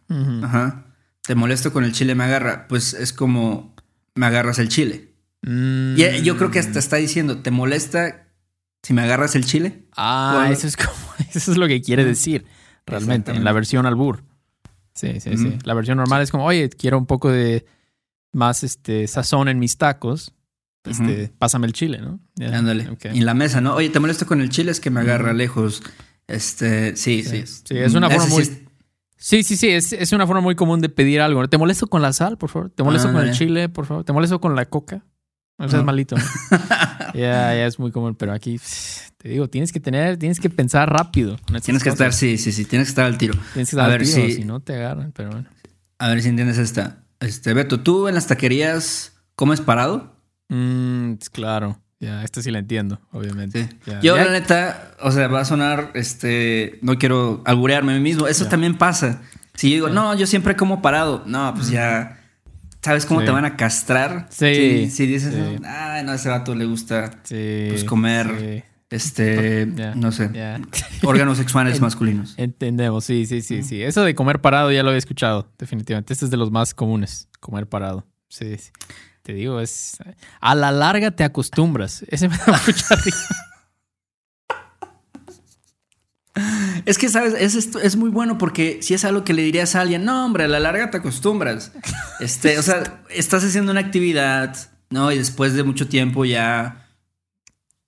Ajá. 0.44 0.86
Te 1.22 1.36
molesto 1.36 1.74
con 1.74 1.84
el 1.84 1.94
chile 1.94 2.16
me 2.16 2.24
agarra. 2.24 2.68
Pues 2.68 2.94
es 2.94 3.14
como 3.14 3.76
me 4.16 4.26
agarras 4.26 4.60
el 4.60 4.70
chile. 4.70 5.13
Mm. 5.44 5.96
Y 5.98 6.04
eh, 6.04 6.22
yo 6.24 6.38
creo 6.38 6.52
que 6.52 6.60
hasta 6.60 6.80
está 6.80 6.96
diciendo, 6.98 7.40
¿te 7.42 7.52
molesta 7.52 8.28
si 8.82 8.94
me 8.94 9.02
agarras 9.02 9.36
el 9.36 9.46
chile? 9.46 9.86
Ah, 9.96 10.50
eso 10.52 10.68
es 10.68 10.76
como, 10.78 10.90
eso 11.34 11.52
es 11.52 11.58
lo 11.58 11.68
que 11.68 11.82
quiere 11.82 12.06
decir 12.06 12.46
realmente 12.86 13.32
en 13.32 13.44
la 13.44 13.52
versión 13.54 13.86
albur. 13.86 14.24
Sí, 14.94 15.20
sí, 15.20 15.38
sí. 15.38 15.58
La 15.64 15.74
versión 15.74 15.98
normal 15.98 16.22
es 16.22 16.32
como, 16.32 16.46
oye, 16.46 16.70
quiero 16.70 16.98
un 16.98 17.06
poco 17.06 17.32
de 17.32 17.66
más 18.32 18.64
este 18.64 19.08
sazón 19.08 19.48
en 19.48 19.60
mis 19.60 19.78
tacos. 19.78 20.34
Este, 20.86 21.32
pásame 21.40 21.66
el 21.68 21.74
chile, 21.74 22.00
¿no? 22.02 22.20
Ándale. 22.46 22.90
Y 23.14 23.20
en 23.20 23.26
la 23.26 23.34
mesa, 23.34 23.62
¿no? 23.62 23.74
Oye, 23.76 23.90
¿te 23.90 24.00
molesto 24.02 24.26
con 24.26 24.42
el 24.42 24.50
chile? 24.50 24.70
Es 24.72 24.80
que 24.82 24.90
me 24.90 25.00
agarra 25.00 25.32
lejos. 25.34 25.82
Este, 26.28 26.96
sí, 26.98 27.24
sí. 27.24 27.46
Sí. 27.48 27.62
Sí, 27.68 27.78
es 27.78 27.94
una 27.96 28.10
forma 28.10 28.26
muy- 28.28 28.68
Sí, 29.18 29.44
sí, 29.44 29.56
sí, 29.56 29.70
es, 29.70 29.94
es 29.94 30.12
una 30.12 30.28
forma 30.28 30.42
muy 30.42 30.56
común 30.56 30.82
de 30.82 30.90
pedir 30.90 31.22
algo. 31.22 31.48
¿Te 31.48 31.58
molesto 31.58 31.88
con 31.88 32.02
la 32.02 32.12
sal, 32.12 32.38
por 32.38 32.50
favor? 32.50 32.70
¿Te 32.72 32.84
molesto 32.84 33.08
con 33.14 33.22
el 33.26 33.34
chile, 33.34 33.70
por 33.70 33.86
favor? 33.86 34.04
¿Te 34.04 34.12
molesto 34.12 34.42
con 34.42 34.54
la 34.56 34.66
coca? 34.66 35.06
No 35.58 35.70
seas 35.70 35.76
Ajá. 35.80 35.84
malito. 35.84 36.16
¿no? 36.18 36.24
Ya, 37.14 37.54
ya 37.54 37.68
es 37.68 37.78
muy 37.78 37.92
común, 37.92 38.16
pero 38.16 38.34
aquí 38.34 38.60
te 39.18 39.30
digo, 39.30 39.48
tienes 39.48 39.72
que 39.72 39.80
tener, 39.80 40.18
tienes 40.18 40.40
que 40.40 40.50
pensar 40.50 40.92
rápido. 40.92 41.38
Tienes 41.64 41.84
que 41.84 41.90
estar, 41.90 42.12
sí, 42.12 42.38
sí, 42.40 42.52
sí. 42.52 42.66
Tienes 42.66 42.88
que 42.88 42.92
estar 42.92 43.06
al 43.06 43.18
tiro. 43.20 43.36
Tienes 43.54 43.70
que 43.70 43.76
a 43.80 43.84
estar 43.84 43.90
ver 43.90 44.02
al 44.02 44.08
tiro, 44.08 44.28
si- 44.28 44.34
si 44.34 44.44
no 44.46 44.62
te 44.62 44.74
agarran, 44.76 45.12
pero 45.12 45.30
bueno. 45.30 45.48
A 46.00 46.08
ver 46.10 46.22
si 46.24 46.30
entiendes 46.30 46.58
esta. 46.58 47.04
Este, 47.20 47.54
Beto, 47.54 47.80
¿tú 47.82 48.08
en 48.08 48.16
las 48.16 48.26
taquerías 48.28 49.14
comes 49.36 49.62
parado? 49.62 50.16
Mm, 50.50 51.14
claro. 51.32 51.80
Ya, 52.00 52.24
esta 52.24 52.42
sí 52.42 52.50
la 52.52 52.60
entiendo, 52.60 53.00
obviamente. 53.12 53.64
Sí. 53.70 53.70
Ya, 53.86 54.02
Yo, 54.02 54.16
ya- 54.18 54.26
la 54.26 54.32
neta, 54.32 54.92
o 55.02 55.12
sea, 55.12 55.28
va 55.28 55.42
a 55.42 55.46
sonar, 55.46 55.92
este, 55.94 56.80
no 56.82 56.98
quiero 56.98 57.44
alburearme 57.46 57.92
a 57.94 57.96
mí 57.96 58.02
mismo. 58.02 58.28
Eso 58.28 58.46
Ya. 58.46 58.50
también 58.50 58.78
pasa. 58.78 59.22
Si 59.54 59.70
yo 59.70 59.76
digo, 59.76 59.90
no, 59.90 60.16
yo 60.16 60.26
siempre 60.26 60.56
como 60.56 60.82
parado. 60.82 61.24
No, 61.28 61.54
pues 61.54 61.70
ya, 61.70 62.23
¿sabes 62.84 63.06
cómo 63.06 63.22
Sí. 63.22 63.26
te 63.26 63.32
van 63.32 63.46
a 63.46 63.56
castrar? 63.58 64.28
Sí, 64.30 64.86
Si, 64.86 64.90
si 64.92 65.06
dices, 65.08 65.34
sí. 65.34 65.62
ah, 65.66 66.02
no, 66.06 66.12
a 66.12 66.16
ese 66.16 66.30
vato 66.30 66.54
le 66.54 66.66
gusta, 66.66 67.12
Sí, 67.24 67.66
pues, 67.70 67.84
comer. 67.84 68.66
este, 68.90 69.66
no 69.96 70.12
sé, 70.12 70.30
órganos 71.04 71.38
sexuales 71.38 71.80
masculinos. 71.82 72.34
Entendemos, 72.38 73.06
sí, 73.06 73.26
sí, 73.26 73.42
sí, 73.42 73.64
sí. 73.64 73.82
Eso 73.82 74.04
de 74.04 74.14
comer 74.16 74.40
parado 74.42 74.72
ya 74.72 74.84
lo 74.84 74.94
he 74.94 74.98
escuchado, 74.98 75.50
definitivamente. 75.58 76.14
Este 76.14 76.26
es 76.26 76.32
de 76.32 76.38
los 76.38 76.52
más 76.52 76.74
comunes, 76.74 77.28
comer 77.40 77.68
parado. 77.68 78.06
Sí, 78.30 78.58
sí. 78.58 78.72
Te 79.24 79.34
digo, 79.34 79.62
es... 79.62 79.98
A 80.42 80.54
la 80.54 80.72
larga 80.74 81.10
te 81.12 81.24
acostumbras. 81.24 82.04
Ese 82.10 82.28
me 82.28 82.36
da 82.38 82.46
mucha 82.68 82.96
risa. 83.06 83.36
Es 86.86 86.98
que, 86.98 87.10
¿sabes? 87.10 87.34
Es, 87.38 87.56
esto- 87.56 87.80
es 87.80 87.96
muy 87.96 88.10
bueno 88.10 88.38
porque 88.38 88.80
si 88.82 88.94
es 88.94 89.06
algo 89.06 89.24
que 89.24 89.34
le 89.34 89.42
dirías 89.44 89.76
a 89.76 89.82
alguien, 89.82 90.04
no, 90.06 90.26
hombre, 90.26 90.44
a 90.46 90.48
la 90.48 90.60
larga 90.60 90.90
te 90.92 90.98
acostumbras. 90.98 91.72
Este, 92.20 92.58
o 92.58 92.62
sea, 92.62 93.02
estás 93.10 93.44
haciendo 93.44 93.72
una 93.72 93.82
actividad, 93.82 94.56
¿no? 94.90 95.12
Y 95.12 95.18
después 95.18 95.54
de 95.56 95.64
mucho 95.64 95.88
tiempo 95.88 96.24
ya 96.26 96.88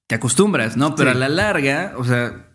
te 0.07 0.15
acostumbras, 0.15 0.75
¿no? 0.77 0.95
Pero 0.95 1.11
Sí. 1.11 1.17
a 1.17 1.19
la 1.19 1.29
larga, 1.29 1.93
o 1.97 2.03
sea, 2.03 2.47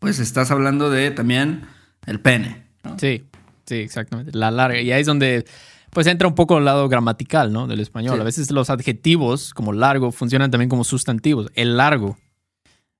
pues 0.00 0.18
estás 0.18 0.50
hablando 0.50 0.90
de 0.90 1.10
también 1.10 1.66
el 2.06 2.20
pene. 2.20 2.66
¿no? 2.84 2.98
Sí, 2.98 3.24
sí, 3.66 3.76
exactamente. 3.76 4.32
La 4.36 4.50
larga. 4.50 4.80
Y 4.80 4.90
ahí 4.92 5.00
es 5.02 5.06
donde 5.06 5.44
pues 5.90 6.06
entra 6.06 6.26
un 6.28 6.34
poco 6.34 6.58
el 6.58 6.64
lado 6.64 6.88
gramatical, 6.88 7.52
¿no? 7.52 7.66
Del 7.66 7.80
español. 7.80 8.14
Sí. 8.16 8.20
A 8.20 8.24
veces 8.24 8.50
los 8.50 8.70
adjetivos, 8.70 9.52
como 9.54 9.72
largo, 9.72 10.10
funcionan 10.12 10.50
también 10.50 10.68
como 10.68 10.84
sustantivos. 10.84 11.50
El 11.54 11.76
largo. 11.76 12.16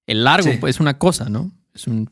El 0.06 0.24
largo 0.24 0.50
Sí. 0.50 0.58
pues, 0.60 0.76
es 0.76 0.80
una 0.80 0.98
cosa, 0.98 1.28
¿no? 1.28 1.50
Es 1.74 1.86
un, 1.86 2.10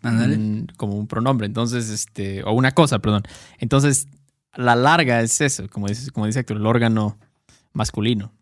como 0.77 0.97
un 0.97 1.07
pronombre. 1.07 1.47
Entonces, 1.47 1.91
este, 1.91 2.43
o 2.45 2.53
una 2.53 2.73
cosa, 2.73 3.01
perdón. 3.01 3.23
Entonces, 3.59 4.07
la 4.55 4.77
larga 4.77 5.21
es 5.21 5.41
eso, 5.41 5.69
como 5.69 5.89
dice, 5.89 6.11
como 6.11 6.27
dice 6.27 6.41
Héctor, 6.41 6.59
el 6.59 6.67
órgano 6.67 7.19
masculino. 7.73 8.33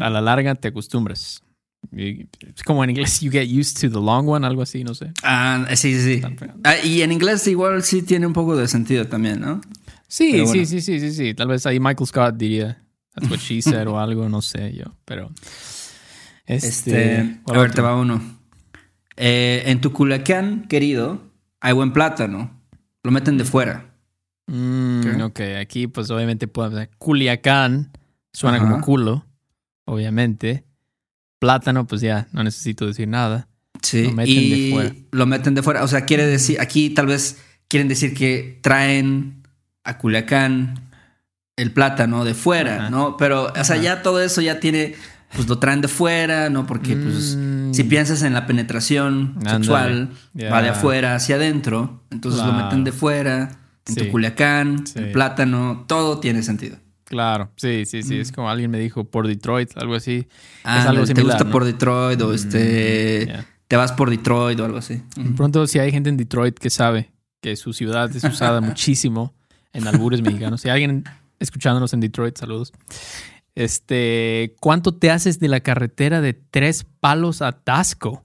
A 0.00 0.10
la 0.10 0.20
larga 0.20 0.54
te 0.54 0.68
acostumbras. 0.68 1.42
Es 1.90 2.62
como 2.64 2.84
en 2.84 2.90
inglés, 2.90 3.20
you 3.20 3.30
get 3.30 3.48
used 3.48 3.80
to 3.80 3.90
the 3.90 4.04
long 4.04 4.28
one, 4.28 4.46
algo 4.46 4.62
así, 4.62 4.84
no 4.84 4.94
sé. 4.94 5.12
Ah, 5.24 5.66
sí, 5.74 5.98
sí, 5.98 6.20
sí. 6.20 6.22
Ah, 6.62 6.76
y 6.84 7.02
en 7.02 7.10
inglés 7.10 7.46
igual 7.48 7.82
sí 7.82 8.02
tiene 8.02 8.26
un 8.26 8.32
poco 8.32 8.56
de 8.56 8.68
sentido 8.68 9.08
también, 9.08 9.40
¿no? 9.40 9.60
Sí, 10.06 10.46
sí, 10.46 10.66
sí, 10.66 10.80
sí, 10.80 11.00
sí, 11.00 11.12
sí. 11.12 11.34
Tal 11.34 11.48
vez 11.48 11.66
ahí 11.66 11.80
Michael 11.80 12.06
Scott 12.06 12.36
diría 12.36 12.82
That's 13.14 13.30
what 13.30 13.40
she 13.40 13.60
said 13.60 13.86
o 13.88 13.98
algo, 13.98 14.28
no 14.28 14.42
sé 14.42 14.72
yo. 14.72 14.84
Pero. 15.04 15.30
Este. 16.46 16.68
Este, 17.18 17.40
¿cuál 17.44 17.58
a 17.58 17.62
ver, 17.62 17.72
te 17.72 17.82
va 17.82 17.96
uno. 17.96 18.41
Eh, 19.24 19.62
en 19.70 19.80
tu 19.80 19.92
Culiacán, 19.92 20.66
querido, 20.66 21.22
hay 21.60 21.72
buen 21.72 21.92
plátano. 21.92 22.50
Lo 23.04 23.12
meten 23.12 23.38
de 23.38 23.44
fuera. 23.44 23.94
Mm, 24.48 25.20
ok, 25.22 25.40
aquí 25.60 25.86
pues 25.86 26.10
obviamente 26.10 26.48
puede 26.48 26.74
ser 26.76 26.90
Culiacán, 26.98 27.92
suena 28.32 28.56
Ajá. 28.56 28.66
como 28.68 28.82
culo, 28.84 29.24
obviamente. 29.84 30.64
Plátano, 31.38 31.86
pues 31.86 32.00
ya, 32.00 32.26
no 32.32 32.42
necesito 32.42 32.84
decir 32.86 33.06
nada. 33.06 33.46
Sí, 33.80 34.04
Lo 34.06 34.12
meten 34.12 34.34
y 34.34 34.50
de 34.50 34.70
fuera. 34.72 34.94
lo 35.12 35.26
meten 35.26 35.54
de 35.54 35.62
fuera. 35.62 35.84
O 35.84 35.88
sea, 35.88 36.04
quiere 36.04 36.26
decir, 36.26 36.60
aquí 36.60 36.90
tal 36.90 37.06
vez 37.06 37.40
quieren 37.68 37.86
decir 37.86 38.14
que 38.14 38.58
traen 38.60 39.42
a 39.84 39.98
Culiacán 39.98 40.90
el 41.56 41.72
plátano 41.72 42.24
de 42.24 42.34
fuera, 42.34 42.90
¿no? 42.90 43.16
Pero, 43.16 43.52
o 43.56 43.64
sea, 43.64 43.76
ya 43.76 44.02
todo 44.02 44.20
eso 44.20 44.40
ya 44.40 44.58
tiene, 44.58 44.94
pues 45.34 45.48
lo 45.48 45.58
traen 45.58 45.80
de 45.80 45.88
fuera, 45.88 46.50
¿no? 46.50 46.66
Porque, 46.66 46.94
pues, 46.96 47.36
Mm. 47.36 47.72
si 47.72 47.84
piensas 47.84 48.22
en 48.22 48.34
la 48.34 48.46
penetración 48.46 49.36
sexual, 49.48 50.10
va 50.52 50.62
de 50.62 50.68
afuera 50.70 51.14
hacia 51.14 51.36
adentro, 51.36 52.02
entonces 52.10 52.44
lo 52.44 52.52
meten 52.52 52.84
de 52.84 52.92
fuera, 52.92 53.50
en 53.86 53.94
Sí. 53.94 54.00
tu 54.04 54.10
Culiacán, 54.10 54.86
Sí. 54.86 54.98
el 54.98 55.12
plátano, 55.12 55.84
todo 55.88 56.20
tiene 56.20 56.42
sentido. 56.42 56.76
Claro, 57.04 57.50
sí, 57.56 57.84
sí, 57.84 58.02
sí. 58.02 58.18
Es 58.18 58.32
como 58.32 58.48
alguien 58.48 58.70
me 58.70 58.78
dijo 58.78 59.04
por 59.04 59.26
Detroit, 59.26 59.70
algo 59.76 59.94
así. 59.94 60.18
es 60.20 60.26
Ah, 60.64 60.88
algo 60.88 61.02
te 61.02 61.08
similar. 61.08 61.26
gusta 61.26 61.44
¿no? 61.44 61.50
por 61.50 61.64
Detroit 61.64 62.20
o 62.22 62.32
este, 62.32 63.26
ya. 63.26 63.46
te 63.68 63.76
vas 63.76 63.92
por 63.92 64.08
Detroit 64.08 64.58
o 64.60 64.64
algo 64.64 64.78
así. 64.78 65.02
De 65.16 65.30
pronto, 65.36 65.66
si 65.66 65.78
hay 65.78 65.90
gente 65.90 66.08
en 66.08 66.16
Detroit 66.16 66.58
que 66.58 66.70
sabe 66.70 67.10
que 67.42 67.56
su 67.56 67.72
ciudad 67.72 68.14
es 68.14 68.24
usada 68.24 68.60
muchísimo 68.62 69.34
en 69.74 69.86
albures 69.88 70.22
mexicanos. 70.22 70.60
Si 70.62 70.68
hay 70.68 70.74
alguien 70.84 71.04
escuchándonos 71.40 71.92
en 71.92 72.00
Detroit, 72.00 72.38
saludos. 72.38 72.72
Este, 73.54 74.54
¿cuánto 74.60 74.94
te 74.94 75.10
haces 75.10 75.38
de 75.38 75.48
la 75.48 75.60
carretera 75.60 76.20
de 76.20 76.32
tres 76.32 76.86
palos 77.00 77.42
a 77.42 77.52
Tasco? 77.52 78.24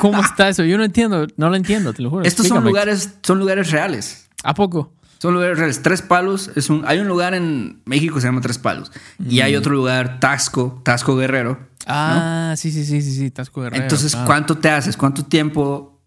¿Cómo 0.00 0.20
está 0.24 0.48
eso? 0.48 0.64
Yo 0.64 0.78
no 0.78 0.84
entiendo, 0.84 1.26
no 1.36 1.50
lo 1.50 1.56
entiendo, 1.56 1.92
te 1.92 2.02
lo 2.02 2.10
juro. 2.10 2.24
Estos 2.24 2.48
son 2.48 2.64
lugares, 2.64 3.14
son 3.22 3.38
lugares 3.38 3.70
reales. 3.70 4.28
¿A 4.42 4.54
poco? 4.54 4.92
Son 5.18 5.32
lugares 5.32 5.56
reales. 5.58 5.82
Tres 5.82 6.02
Palos 6.02 6.50
es 6.54 6.68
un. 6.68 6.84
Hay 6.86 6.98
un 6.98 7.08
lugar 7.08 7.34
en 7.34 7.80
México 7.86 8.14
que 8.16 8.20
se 8.20 8.26
llama 8.26 8.40
Tres 8.42 8.58
Palos. 8.58 8.92
Y 9.18 9.40
Mm. 9.40 9.42
hay 9.44 9.56
otro 9.56 9.72
lugar, 9.74 10.20
Tasco, 10.20 10.80
Tasco 10.84 11.16
Guerrero. 11.16 11.58
Ah, 11.86 12.54
sí, 12.56 12.70
sí, 12.70 12.84
sí, 12.84 13.00
sí, 13.02 13.12
sí, 13.14 13.30
Tasco 13.30 13.62
Guerrero. 13.62 13.82
Entonces, 13.82 14.12
claro. 14.12 14.26
¿cuánto 14.26 14.58
te 14.58 14.70
haces? 14.70 14.96
¿Cuánto 14.96 15.24
tiempo 15.24 16.00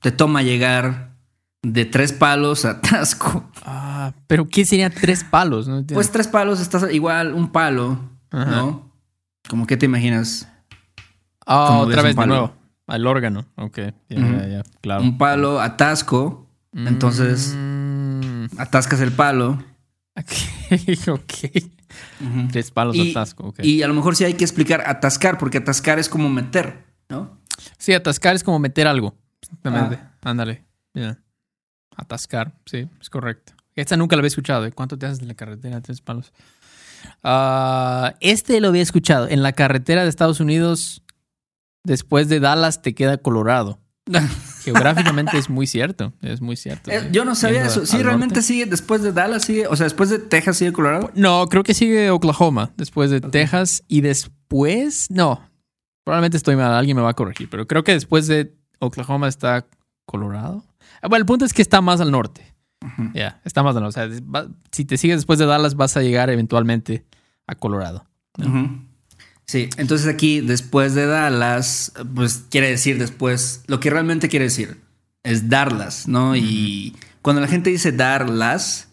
te 0.00 0.10
toma 0.12 0.42
llegar 0.42 1.09
de 1.62 1.84
Tres 1.84 2.12
Palos 2.12 2.64
a 2.64 2.80
Tasco? 2.80 3.50
Ah, 3.64 4.12
pero 4.26 4.48
¿qué 4.48 4.64
serían 4.64 4.92
tres 4.92 5.24
palos? 5.24 5.68
No. 5.68 5.84
Pues 5.86 6.10
Tres 6.10 6.28
Palos 6.28 6.60
estás 6.60 6.92
igual, 6.92 7.34
un 7.34 7.50
palo, 7.52 7.98
Ajá. 8.30 8.50
¿no? 8.50 8.90
Como 9.48 9.66
que 9.66 9.76
te 9.76 9.86
imaginas. 9.86 10.48
Ah, 11.46 11.78
otra 11.80 12.02
vez 12.02 12.14
de 12.16 12.26
nuevo. 12.26 12.54
Al 12.86 13.06
órgano. 13.06 13.46
Ok, 13.56 13.78
ya, 13.78 13.92
ya, 14.08 14.48
ya, 14.48 14.62
claro. 14.80 15.02
Un 15.02 15.16
palo 15.18 15.60
a 15.60 15.76
Tasco. 15.76 16.46
Entonces, 16.72 17.54
Mm, 17.56 18.44
atascas 18.58 19.00
el 19.00 19.10
palo. 19.12 19.62
ok, 20.16 21.08
ok. 21.08 21.32
Ujú. 22.20 22.48
Tres 22.52 22.70
palos 22.70 22.94
Y- 22.96 23.10
atasco, 23.10 23.48
ok. 23.48 23.60
Y 23.64 23.82
a 23.82 23.88
lo 23.88 23.94
mejor 23.94 24.14
sí 24.16 24.24
hay 24.24 24.34
que 24.34 24.44
explicar 24.44 24.82
atascar, 24.86 25.36
porque 25.38 25.58
atascar 25.58 25.98
es 25.98 26.08
como 26.08 26.28
meter, 26.28 26.84
¿no? 27.08 27.38
Sí, 27.78 27.92
atascar 27.92 28.34
es 28.36 28.44
como 28.44 28.58
meter 28.60 28.86
algo. 28.86 29.16
Exactamente. 29.42 29.98
Ah. 30.00 30.30
Ándale. 30.30 30.64
Atascar, 32.00 32.52
sí, 32.66 32.88
es 33.00 33.10
correcto. 33.10 33.52
Esta 33.76 33.96
nunca 33.96 34.16
la 34.16 34.20
había 34.20 34.28
escuchado. 34.28 34.66
¿eh? 34.66 34.72
¿Cuánto 34.72 34.98
te 34.98 35.06
haces 35.06 35.20
de 35.20 35.26
la 35.26 35.34
carretera 35.34 35.80
tres 35.80 36.00
palos? 36.00 36.32
Ah, 37.22 38.14
este 38.20 38.60
lo 38.60 38.68
había 38.68 38.82
escuchado. 38.82 39.28
En 39.28 39.42
la 39.42 39.52
carretera 39.52 40.02
de 40.02 40.08
Estados 40.08 40.40
Unidos, 40.40 41.02
después 41.84 42.28
de 42.28 42.40
Dallas, 42.40 42.82
te 42.82 42.94
queda 42.94 43.18
Colorado. 43.18 43.78
Geográficamente 44.64 45.38
es 45.38 45.48
muy 45.48 45.66
cierto. 45.66 46.12
Es 46.20 46.40
muy 46.40 46.56
cierto. 46.56 46.90
Eh, 46.90 47.00
sí. 47.00 47.08
yo 47.12 47.24
no 47.24 47.34
sabía 47.34 47.64
eso. 47.64 47.86
Sí, 47.86 47.96
al 47.96 48.04
realmente 48.04 48.36
norte. 48.36 48.46
sigue 48.46 48.66
después 48.66 49.02
de 49.02 49.12
Dallas, 49.12 49.44
sigue, 49.44 49.66
o 49.66 49.76
sea, 49.76 49.84
después 49.84 50.10
de 50.10 50.18
Texas 50.18 50.58
sigue 50.58 50.72
Colorado. 50.72 51.10
No, 51.14 51.46
creo 51.48 51.62
que 51.62 51.74
sigue 51.74 52.10
Oklahoma, 52.10 52.72
después 52.76 53.10
de 53.10 53.20
Texas 53.20 53.84
y 53.88 54.00
después, 54.00 55.10
no, 55.10 55.48
probablemente 56.04 56.36
estoy 56.36 56.56
mal, 56.56 56.72
alguien 56.72 56.96
me 56.96 57.02
va 57.02 57.10
a 57.10 57.14
corregir, 57.14 57.48
pero 57.48 57.66
creo 57.66 57.84
que 57.84 57.92
después 57.92 58.26
de 58.26 58.54
Oklahoma 58.80 59.28
está 59.28 59.66
Colorado. 60.06 60.64
Bueno, 61.02 61.16
el 61.16 61.26
punto 61.26 61.44
es 61.44 61.52
que 61.52 61.62
está 61.62 61.80
más 61.80 62.00
al 62.00 62.10
norte. 62.10 62.54
Ya, 63.14 63.40
está 63.44 63.62
más 63.62 63.76
al 63.76 63.82
norte. 63.82 64.00
O 64.00 64.08
sea, 64.08 64.20
va- 64.22 64.48
si 64.72 64.84
te 64.84 64.96
sigues 64.96 65.18
después 65.18 65.38
de 65.38 65.46
Dallas 65.46 65.74
vas 65.74 65.96
a 65.96 66.02
llegar 66.02 66.30
eventualmente 66.30 67.04
a 67.46 67.54
Colorado. 67.54 68.06
Sí, 69.46 69.68
entonces 69.76 70.06
aquí 70.06 70.40
después 70.40 70.94
de 70.94 71.06
Dallas, 71.06 71.92
pues 72.14 72.44
quiere 72.50 72.70
decir 72.70 72.98
después, 72.98 73.64
lo 73.66 73.80
que 73.80 73.90
realmente 73.90 74.28
quiere 74.28 74.44
decir 74.44 74.80
es 75.24 75.48
darlas, 75.48 76.06
¿no? 76.08 76.36
Y 76.36 76.94
cuando 77.20 77.42
la 77.42 77.48
gente 77.48 77.68
dice 77.70 77.90
darlas, 77.92 78.88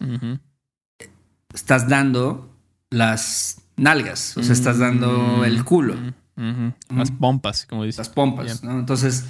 estás 1.54 1.88
dando 1.88 2.50
las 2.90 3.60
nalgas, 3.76 4.36
o 4.36 4.42
sea, 4.42 4.52
estás 4.52 4.78
dando 4.78 5.44
el 5.44 5.64
culo. 5.64 5.94
Las 6.90 7.10
pompas, 7.10 7.66
como 7.66 7.84
dices. 7.84 7.98
las 7.98 8.08
pompas, 8.08 8.62
¿no? 8.64 8.78
Entonces. 8.78 9.24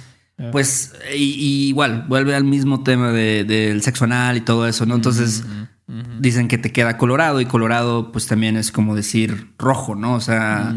Pues, 0.51 0.93
y, 1.15 1.23
y 1.23 1.67
igual, 1.69 2.05
vuelve 2.07 2.35
al 2.35 2.43
mismo 2.43 2.83
tema 2.83 3.11
de- 3.11 3.43
del 3.43 3.81
sexo 3.81 4.05
anal 4.05 4.37
y 4.37 4.41
todo 4.41 4.67
eso, 4.67 4.85
¿no? 4.85 4.95
Entonces, 4.95 5.43
dicen 6.19 6.47
que 6.47 6.57
te 6.57 6.71
queda 6.71 6.97
colorado 6.97 7.41
y 7.41 7.45
colorado, 7.45 8.11
pues 8.11 8.27
también 8.27 8.55
es 8.57 8.71
como 8.71 8.95
decir 8.95 9.53
rojo, 9.57 9.95
¿no? 9.95 10.13
O 10.13 10.21
sea, 10.21 10.73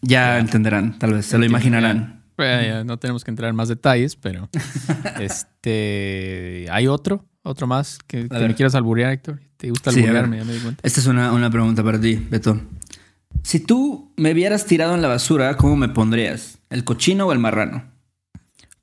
ya 0.00 0.38
entenderán, 0.38 0.98
tal 0.98 1.14
vez, 1.14 1.26
se 1.26 1.38
lo 1.38 1.44
imaginarán. 1.44 2.22
Pues, 2.34 2.66
ya, 2.66 2.82
no 2.82 2.98
tenemos 2.98 3.24
que 3.24 3.30
entrar 3.30 3.50
en 3.50 3.56
más 3.56 3.68
detalles, 3.68 4.16
pero 4.16 4.48
este 5.20 6.66
hay 6.70 6.86
otro, 6.86 7.24
otro 7.42 7.66
más 7.66 7.98
que, 8.06 8.28
que 8.28 8.38
me 8.48 8.54
quieras 8.54 8.74
alburear, 8.74 9.12
Héctor. 9.12 9.40
¿Te 9.56 9.70
gusta 9.70 9.92
Sí, 9.92 10.00
alburearme? 10.00 10.38
Ya 10.38 10.44
me 10.44 10.54
di 10.54 10.58
cuenta. 10.60 10.80
Esta 10.84 11.00
es 11.00 11.06
una, 11.06 11.32
una 11.32 11.50
pregunta 11.50 11.84
para 11.84 12.00
ti, 12.00 12.14
Beto. 12.30 12.60
Si 13.42 13.60
tú 13.60 14.12
me 14.16 14.34
vieras 14.34 14.66
tirado 14.66 14.94
en 14.94 15.02
la 15.02 15.08
basura, 15.08 15.56
¿cómo 15.56 15.76
me 15.76 15.88
pondrías? 15.88 16.58
¿El 16.70 16.84
cochino 16.84 17.26
o 17.26 17.32
el 17.32 17.38
marrano? 17.38 17.84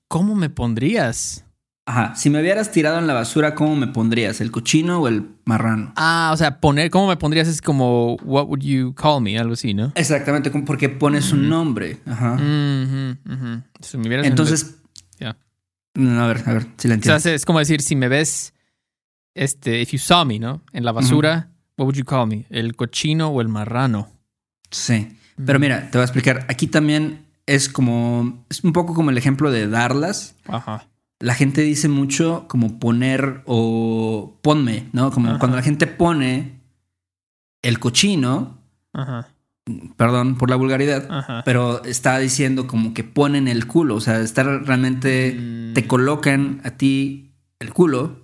¿Cómo 0.10 0.34
me 0.36 0.50
pondrías? 0.50 1.45
Ajá, 1.86 2.15
si 2.15 2.30
me 2.32 2.41
vieras 2.41 2.72
tirado 2.72 2.98
en 2.98 3.06
la 3.06 3.13
basura, 3.13 3.54
¿cómo 3.54 3.76
me 3.76 3.86
pondrías? 3.88 4.41
¿El 4.41 4.50
cochino 4.52 5.02
o 5.02 5.08
el 5.08 5.28
marrano? 5.45 5.93
Ah, 5.95 6.32
o 6.34 6.38
sea, 6.38 6.60
poner, 6.60 6.89
¿cómo 6.89 7.08
me 7.08 7.15
pondrías? 7.17 7.48
Es 7.48 7.62
como, 7.62 8.15
what 8.24 8.45
would 8.48 8.62
you 8.62 8.93
call 8.95 9.22
me? 9.22 9.38
Algo 9.39 9.54
así, 9.54 9.76
¿no? 9.76 9.91
Exactamente, 9.95 10.50
porque 10.52 10.89
pones 10.89 11.32
un 11.32 11.48
nombre. 11.48 12.00
Ajá. 12.08 12.38
Si 13.82 13.98
me 14.00 14.08
vieras 14.10 14.26
en- 14.26 14.32
Entonces, 14.34 14.78
Ya. 15.19 15.38
no, 15.93 16.24
a 16.24 16.28
ver, 16.28 16.43
a 16.48 16.54
ver, 16.54 16.63
si 16.78 16.88
la 16.88 16.95
O 16.95 17.02
sea, 17.02 17.13
entiendo. 17.15 17.17
es- 17.17 17.26
es 17.28 17.45
como 17.45 17.60
decir, 17.60 17.82
si 17.84 17.95
me 17.95 18.08
ves, 18.08 18.54
este, 19.36 19.80
if 19.82 19.91
you 19.91 20.00
saw 20.00 20.26
me, 20.26 20.39
¿no? 20.39 20.63
En 20.74 20.86
la 20.86 20.91
basura, 20.91 21.52
what 21.78 21.86
would 21.86 21.95
you 21.95 22.04
call 22.06 22.28
me? 22.28 22.48
¿El 22.50 22.76
cochino 22.76 23.28
o 23.30 23.41
el 23.41 23.48
marrano? 23.48 24.10
Sí. 24.72 25.15
Pero 25.45 25.60
mira, 25.60 25.89
te 25.89 25.98
voy 25.98 26.02
a 26.02 26.06
explicar. 26.06 26.45
Aquí 26.50 26.65
también 26.67 27.26
es 27.49 27.69
como. 27.69 28.45
Es 28.49 28.63
un 28.63 28.73
poco 28.73 28.93
como 28.93 29.09
el 29.09 29.17
ejemplo 29.17 29.51
de 29.51 29.67
darlas. 29.67 30.35
Ajá. 30.47 30.88
La 31.19 31.33
gente 31.33 31.62
dice 31.62 31.89
mucho 31.89 32.45
como 32.47 32.79
poner 32.79 33.41
o 33.45 34.38
ponme, 34.41 34.88
¿no? 34.93 35.12
Como 35.12 35.29
Ajá. 35.31 35.39
cuando 35.39 35.57
la 35.57 35.63
gente 35.63 35.85
pone 35.88 36.62
el 37.62 37.79
cochino, 37.79 38.57
Ajá. 38.93 39.27
perdón 39.97 40.38
por 40.38 40.49
la 40.49 40.55
vulgaridad, 40.55 41.07
Ajá. 41.12 41.41
pero 41.43 41.83
está 41.83 42.17
diciendo 42.19 42.67
como 42.67 42.93
que 42.93 43.03
ponen 43.03 43.47
el 43.49 43.67
culo. 43.67 43.95
O 43.95 44.01
sea, 44.01 44.19
está 44.21 44.43
realmente. 44.43 45.35
Mm. 45.38 45.73
Te 45.73 45.88
colocan 45.88 46.62
a 46.63 46.71
ti 46.71 47.31
el 47.59 47.73
culo 47.73 48.23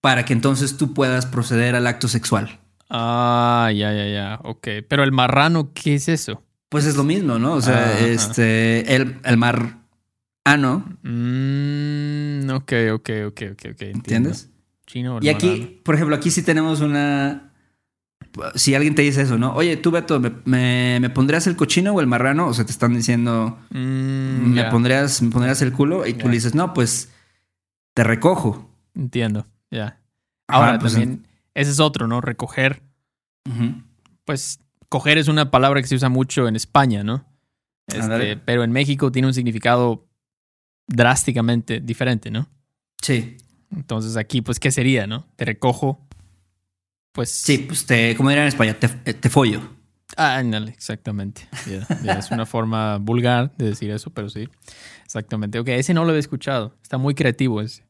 para 0.00 0.24
que 0.24 0.32
entonces 0.34 0.76
tú 0.76 0.92
puedas 0.92 1.26
proceder 1.26 1.74
al 1.74 1.86
acto 1.86 2.08
sexual. 2.08 2.60
Ah, 2.90 3.70
ya, 3.74 3.92
ya, 3.92 4.06
ya. 4.06 4.40
Ok. 4.44 4.68
Pero 4.88 5.02
el 5.02 5.10
marrano, 5.12 5.72
¿qué 5.72 5.94
es 5.94 6.08
eso? 6.08 6.43
Pues 6.74 6.86
es 6.86 6.96
lo 6.96 7.04
mismo, 7.04 7.38
¿no? 7.38 7.52
O 7.52 7.60
sea, 7.62 7.90
Ajá. 7.92 8.00
este. 8.00 8.96
El, 8.96 9.20
el 9.22 9.36
mar. 9.36 9.78
ano, 10.44 10.84
Mm, 11.04 12.50
ok, 12.50 12.72
ok, 12.94 13.10
ok, 13.28 13.28
ok, 13.28 13.42
ok. 13.52 13.62
entiendo. 13.62 13.98
¿entiendes? 13.98 14.50
Chino 14.84 15.20
Y 15.22 15.28
aquí, 15.28 15.80
por 15.84 15.94
ejemplo, 15.94 16.16
aquí 16.16 16.32
sí 16.32 16.42
tenemos 16.42 16.80
una. 16.80 17.52
Si 18.56 18.74
alguien 18.74 18.96
te 18.96 19.02
dice 19.02 19.22
eso, 19.22 19.38
¿no? 19.38 19.54
Oye, 19.54 19.76
tú, 19.76 19.92
Beto, 19.92 20.18
¿me, 20.18 20.32
me, 20.46 20.98
me 21.00 21.10
pondrías 21.10 21.46
el 21.46 21.54
cochino 21.54 21.92
o 21.92 22.00
el 22.00 22.08
marrano? 22.08 22.48
O 22.48 22.54
sea, 22.54 22.64
te 22.66 22.72
están 22.72 22.92
diciendo, 22.92 23.56
Mm, 23.70 24.54
¿me, 24.54 24.64
pondrías, 24.64 25.22
¿me 25.22 25.30
pondrías 25.30 25.62
el 25.62 25.72
culo? 25.72 26.04
Y 26.08 26.14
tú 26.14 26.26
le 26.26 26.34
dices, 26.34 26.56
no, 26.56 26.74
pues 26.74 27.12
te 27.94 28.02
recojo. 28.02 28.68
Entiendo, 28.96 29.46
ya. 29.70 30.00
Ahora 30.48 30.80
pues, 30.80 30.94
también, 30.94 31.24
ese 31.54 31.70
es 31.70 31.78
otro, 31.78 32.08
¿no? 32.08 32.20
Recoger. 32.20 32.82
Pues 34.24 34.58
coger 34.94 35.18
es 35.18 35.26
una 35.26 35.50
palabra 35.50 35.82
que 35.82 35.88
se 35.88 35.96
usa 35.96 36.08
mucho 36.08 36.46
en 36.46 36.54
España, 36.54 37.02
¿no? 37.02 37.26
Este, 37.88 38.36
pero 38.36 38.62
en 38.62 38.70
México 38.70 39.10
tiene 39.10 39.26
un 39.26 39.34
significado 39.34 40.06
drásticamente 40.86 41.80
diferente, 41.80 42.30
¿no? 42.30 42.48
Sí. 43.02 43.36
Entonces 43.74 44.16
aquí, 44.16 44.40
pues, 44.40 44.60
¿qué 44.60 44.70
sería, 44.70 45.08
no? 45.08 45.26
Te 45.34 45.46
recojo. 45.46 46.06
Pues. 47.10 47.28
Sí, 47.28 47.58
pues 47.58 47.86
te, 47.86 48.14
como 48.14 48.28
dirían 48.28 48.44
en 48.44 48.50
España, 48.50 48.78
te, 48.78 48.86
eh, 49.04 49.14
te 49.14 49.28
follo. 49.28 49.68
Ah, 50.16 50.36
ándale, 50.36 50.70
exactamente. 50.70 51.48
Es 52.06 52.30
una 52.30 52.46
forma 52.46 52.98
vulgar 52.98 53.52
de 53.56 53.70
decir 53.70 53.90
eso, 53.90 54.10
pero 54.10 54.28
sí. 54.28 54.48
Exactamente. 55.04 55.58
Ok, 55.58 55.70
ese 55.70 55.92
no 55.92 56.04
lo 56.04 56.10
había 56.10 56.20
escuchado. 56.20 56.76
Está 56.84 56.98
muy 56.98 57.16
creativo 57.16 57.60
ese. 57.60 57.82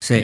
Sí. 0.00 0.22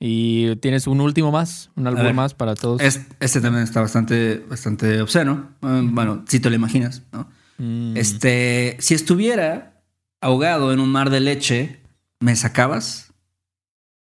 Y 0.00 0.54
tienes 0.56 0.86
un 0.86 1.00
último 1.00 1.32
más, 1.32 1.70
un 1.74 1.84
ver. 1.84 2.14
más 2.14 2.32
para 2.34 2.54
todos. 2.54 2.80
Es- 2.80 3.00
este 3.18 3.40
también 3.40 3.64
está 3.64 3.80
bastante, 3.80 4.38
bastante 4.48 5.00
obsceno. 5.00 5.50
Eh, 5.62 5.80
Bueno, 5.84 6.24
si 6.28 6.38
te 6.38 6.48
lo 6.50 6.56
imaginas, 6.56 7.02
¿no? 7.12 7.28
Mm, 7.58 7.96
Este, 7.96 8.76
si 8.78 8.94
estuviera 8.94 9.82
ahogado 10.20 10.72
en 10.72 10.78
un 10.78 10.90
mar 10.90 11.10
de 11.10 11.18
leche, 11.20 11.80
¿me 12.20 12.36
sacabas? 12.36 13.12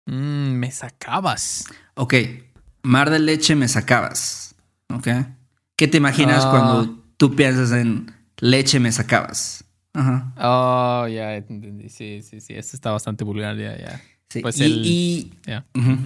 mm, 0.05 0.51
me 0.53 0.71
sacabas. 0.71 1.65
Ok, 1.95 2.13
mar 2.83 3.09
de 3.09 3.19
leche 3.19 3.55
me 3.55 3.67
sacabas. 3.67 4.55
¿Ok? 4.93 5.07
¿Qué 5.75 5.87
te 5.87 5.97
imaginas 5.97 6.45
Ah. 6.45 6.49
cuando 6.51 7.03
tú 7.17 7.35
piensas 7.35 7.71
en 7.71 8.13
leche 8.39 8.79
me 8.79 8.91
sacabas? 8.91 9.63
Ajá. 9.93 10.33
Oh, 10.37 11.07
ya 11.07 11.35
entendí. 11.37 11.89
Sí, 11.89 12.21
sí, 12.21 12.39
sí. 12.41 12.53
Esto 12.53 12.75
está 12.75 12.91
bastante 12.91 13.23
vulgar, 13.23 13.57
ya, 13.57 13.77
ya. 13.77 14.01
Sí, 14.31 14.39
Pues 14.41 14.57
y, 14.59 14.63
el- 14.63 14.85
y- 14.85 15.31
Ya. 15.45 15.65
ujú. 15.75 15.97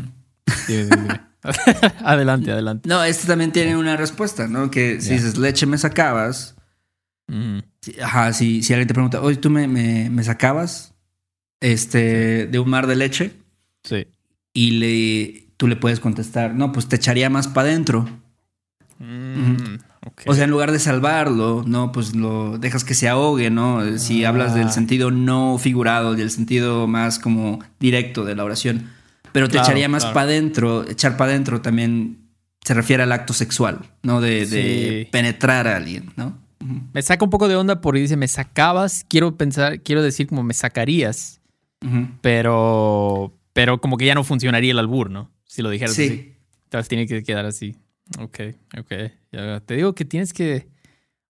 Dime, 0.67 0.83
dime, 0.85 0.97
dime. 0.97 1.19
adelante, 2.03 2.51
adelante. 2.51 2.89
No, 2.89 3.03
este 3.03 3.27
también 3.27 3.51
tiene 3.51 3.77
una 3.77 3.95
respuesta, 3.97 4.47
¿no? 4.47 4.71
Que 4.71 4.99
si 4.99 5.11
dices 5.13 5.37
leche 5.37 5.67
me 5.67 5.77
sacabas, 5.77 6.55
si- 7.81 7.99
ajá, 8.01 8.33
si, 8.33 8.63
si 8.63 8.73
alguien 8.73 8.87
te 8.87 8.93
pregunta, 8.95 9.21
oye, 9.21 9.37
¿tú 9.37 9.51
me, 9.51 9.67
me, 9.67 10.09
me 10.09 10.23
sacabas 10.23 10.95
este, 11.61 12.47
de 12.47 12.57
un 12.59 12.67
mar 12.69 12.87
de 12.87 12.95
leche? 12.95 13.31
Sí. 13.83 14.07
Y 14.53 14.71
le, 14.71 15.47
tú 15.57 15.67
le 15.67 15.75
puedes 15.75 15.99
contestar, 15.99 16.55
no, 16.55 16.71
pues 16.71 16.87
te 16.87 16.95
echaría 16.95 17.29
más 17.29 17.47
para 17.47 17.69
adentro. 17.69 18.09
Mm, 18.97 19.75
O 20.27 20.33
sea, 20.33 20.43
en 20.45 20.51
lugar 20.51 20.71
de 20.71 20.79
salvarlo, 20.79 21.63
no, 21.67 21.91
pues 21.91 22.15
lo 22.15 22.57
dejas 22.57 22.83
que 22.83 22.93
se 22.93 23.07
ahogue, 23.09 23.49
¿no? 23.49 23.97
Si 23.97 24.23
Ah. 24.25 24.29
hablas 24.29 24.53
del 24.53 24.69
sentido 24.71 25.11
no 25.11 25.57
figurado, 25.57 26.15
del 26.15 26.29
sentido 26.31 26.87
más 26.87 27.19
como 27.19 27.59
directo 27.79 28.23
de 28.25 28.35
la 28.35 28.43
oración. 28.43 28.89
Pero 29.31 29.47
te 29.47 29.53
Claro, 29.53 29.65
echaría 29.67 29.89
más 29.89 30.03
claro. 30.03 30.13
para 30.13 30.27
adentro, 30.27 30.89
echar 30.89 31.17
para 31.17 31.31
adentro 31.31 31.61
también 31.61 32.17
se 32.63 32.73
refiere 32.73 33.03
al 33.03 33.11
acto 33.11 33.33
sexual, 33.33 33.79
¿no? 34.03 34.21
De, 34.21 35.07
penetrar 35.11 35.67
a 35.67 35.75
alguien, 35.75 36.11
¿no? 36.15 36.37
Me 36.93 37.01
saca 37.01 37.23
un 37.23 37.29
poco 37.29 37.47
de 37.47 37.55
onda 37.55 37.79
porque 37.81 37.99
dice, 38.01 38.17
me 38.17 38.27
sacabas, 38.27 39.05
quiero 39.07 39.35
pensar, 39.37 39.81
quiero 39.81 40.01
decir 40.01 40.25
como 40.27 40.41
me 40.41 40.53
sacarías, 40.53 41.41
pero, 42.21 43.33
pero 43.53 43.79
como 43.79 43.97
que 43.97 44.05
ya 44.05 44.15
no 44.15 44.23
funcionaría 44.23 44.71
el 44.71 44.79
albur, 44.79 45.09
¿no? 45.09 45.29
Si 45.45 45.61
lo 45.61 45.69
dijeras 45.69 45.93
así. 45.93 46.09
Sí. 46.09 46.33
Entonces 46.65 46.87
tiene 46.89 47.05
que 47.07 47.23
quedar 47.23 47.45
así. 47.45 47.75
Ok, 48.19 48.39
ok. 48.77 48.91
Ya, 49.31 49.59
te 49.61 49.75
digo 49.75 49.95
que 49.95 50.05
tienes 50.05 50.33
que, 50.33 50.67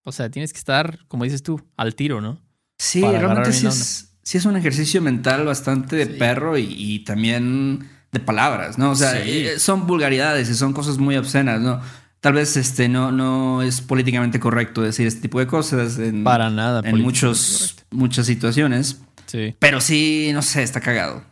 o 0.04 0.12
sea, 0.12 0.30
tienes 0.30 0.52
que 0.54 0.60
estar, 0.60 1.00
como 1.08 1.24
dices 1.24 1.42
tú, 1.44 1.62
al 1.78 1.96
tiro, 1.96 2.22
¿no? 2.22 2.42
Sí, 2.78 3.02
Para 3.02 3.20
realmente 3.20 3.54
sí 3.54 3.66
es, 3.68 4.14
sí 4.24 4.38
es 4.38 4.46
un 4.46 4.58
ejercicio 4.58 5.02
mental 5.02 5.46
bastante 5.46 5.96
de 5.96 6.06
Sí. 6.06 6.12
perro 6.20 6.58
y, 6.58 6.66
y 6.78 7.00
también 7.06 7.88
de 8.12 8.20
palabras, 8.20 8.78
¿no? 8.78 8.92
O 8.92 8.96
sea, 8.96 9.24
Sí. 9.24 9.30
eh, 9.48 9.60
son 9.60 9.88
vulgaridades 9.88 10.50
y 10.50 10.56
son 10.56 10.74
cosas 10.74 10.98
muy 10.98 11.16
obscenas, 11.16 11.62
¿no? 11.62 11.82
Tal 12.20 12.34
vez 12.34 12.58
este 12.58 12.90
no, 12.90 13.12
no 13.12 13.62
es 13.62 13.82
políticamente 13.82 14.40
correcto 14.40 14.82
decir 14.82 15.06
este 15.08 15.22
tipo 15.22 15.40
de 15.40 15.48
cosas 15.48 15.98
en, 16.00 16.24
Para 16.24 16.50
nada. 16.50 16.82
en 16.84 17.02
muchos, 17.02 17.76
correcto. 17.76 17.96
muchas 17.96 18.26
situaciones. 18.26 19.00
Sí. 19.28 19.56
Pero 19.60 19.80
sí, 19.80 20.32
no 20.34 20.42
sé, 20.42 20.64
está 20.64 20.82
cagado. 20.82 21.24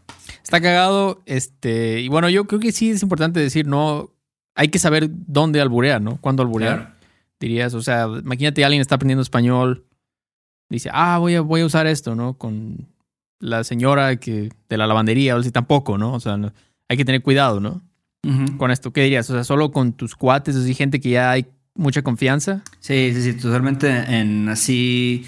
Está 0.43 0.61
cagado, 0.61 1.21
este, 1.25 1.99
y 2.01 2.09
bueno, 2.09 2.29
yo 2.29 2.45
creo 2.45 2.59
que 2.59 2.71
sí 2.71 2.91
es 2.91 3.01
importante 3.01 3.39
decir, 3.39 3.65
no, 3.65 4.11
hay 4.55 4.67
que 4.69 4.79
saber 4.79 5.09
dónde 5.11 5.61
alburear, 5.61 6.01
¿no? 6.01 6.17
Cuándo 6.21 6.43
alburear. 6.43 6.75
Claro. 6.77 6.93
dirías, 7.39 7.73
o 7.73 7.81
sea, 7.81 8.05
imagínate 8.07 8.63
alguien 8.63 8.81
está 8.81 8.95
aprendiendo 8.95 9.21
español, 9.21 9.83
dice, 10.69 10.89
ah, 10.93 11.17
voy 11.17 11.35
a, 11.35 11.41
voy 11.41 11.61
a 11.61 11.65
usar 11.65 11.87
esto, 11.87 12.15
¿no? 12.15 12.37
Con 12.37 12.87
la 13.39 13.63
señora 13.65 14.15
que 14.15 14.49
de 14.69 14.77
la 14.77 14.87
lavandería, 14.87 15.35
o 15.35 15.43
si 15.43 15.51
tampoco, 15.51 15.97
¿no? 15.97 16.13
O 16.13 16.19
sea, 16.19 16.37
no- 16.37 16.53
hay 16.89 16.97
que 16.97 17.03
tener 17.05 17.21
cuidado, 17.21 17.59
¿no? 17.59 17.81
Con 18.57 18.71
esto, 18.71 18.93
¿qué 18.93 19.01
dirías? 19.03 19.29
O 19.29 19.33
sea, 19.33 19.43
solo 19.43 19.71
con 19.71 19.91
tus 19.91 20.15
cuates, 20.15 20.55
así 20.55 20.73
gente 20.73 21.01
que 21.01 21.09
ya 21.09 21.31
hay 21.31 21.45
mucha 21.75 22.01
confianza. 22.03 22.63
Sí, 22.79 23.11
sí, 23.13 23.21
sí, 23.21 23.33
totalmente 23.33 23.89
en 23.89 24.47
así 24.47 25.25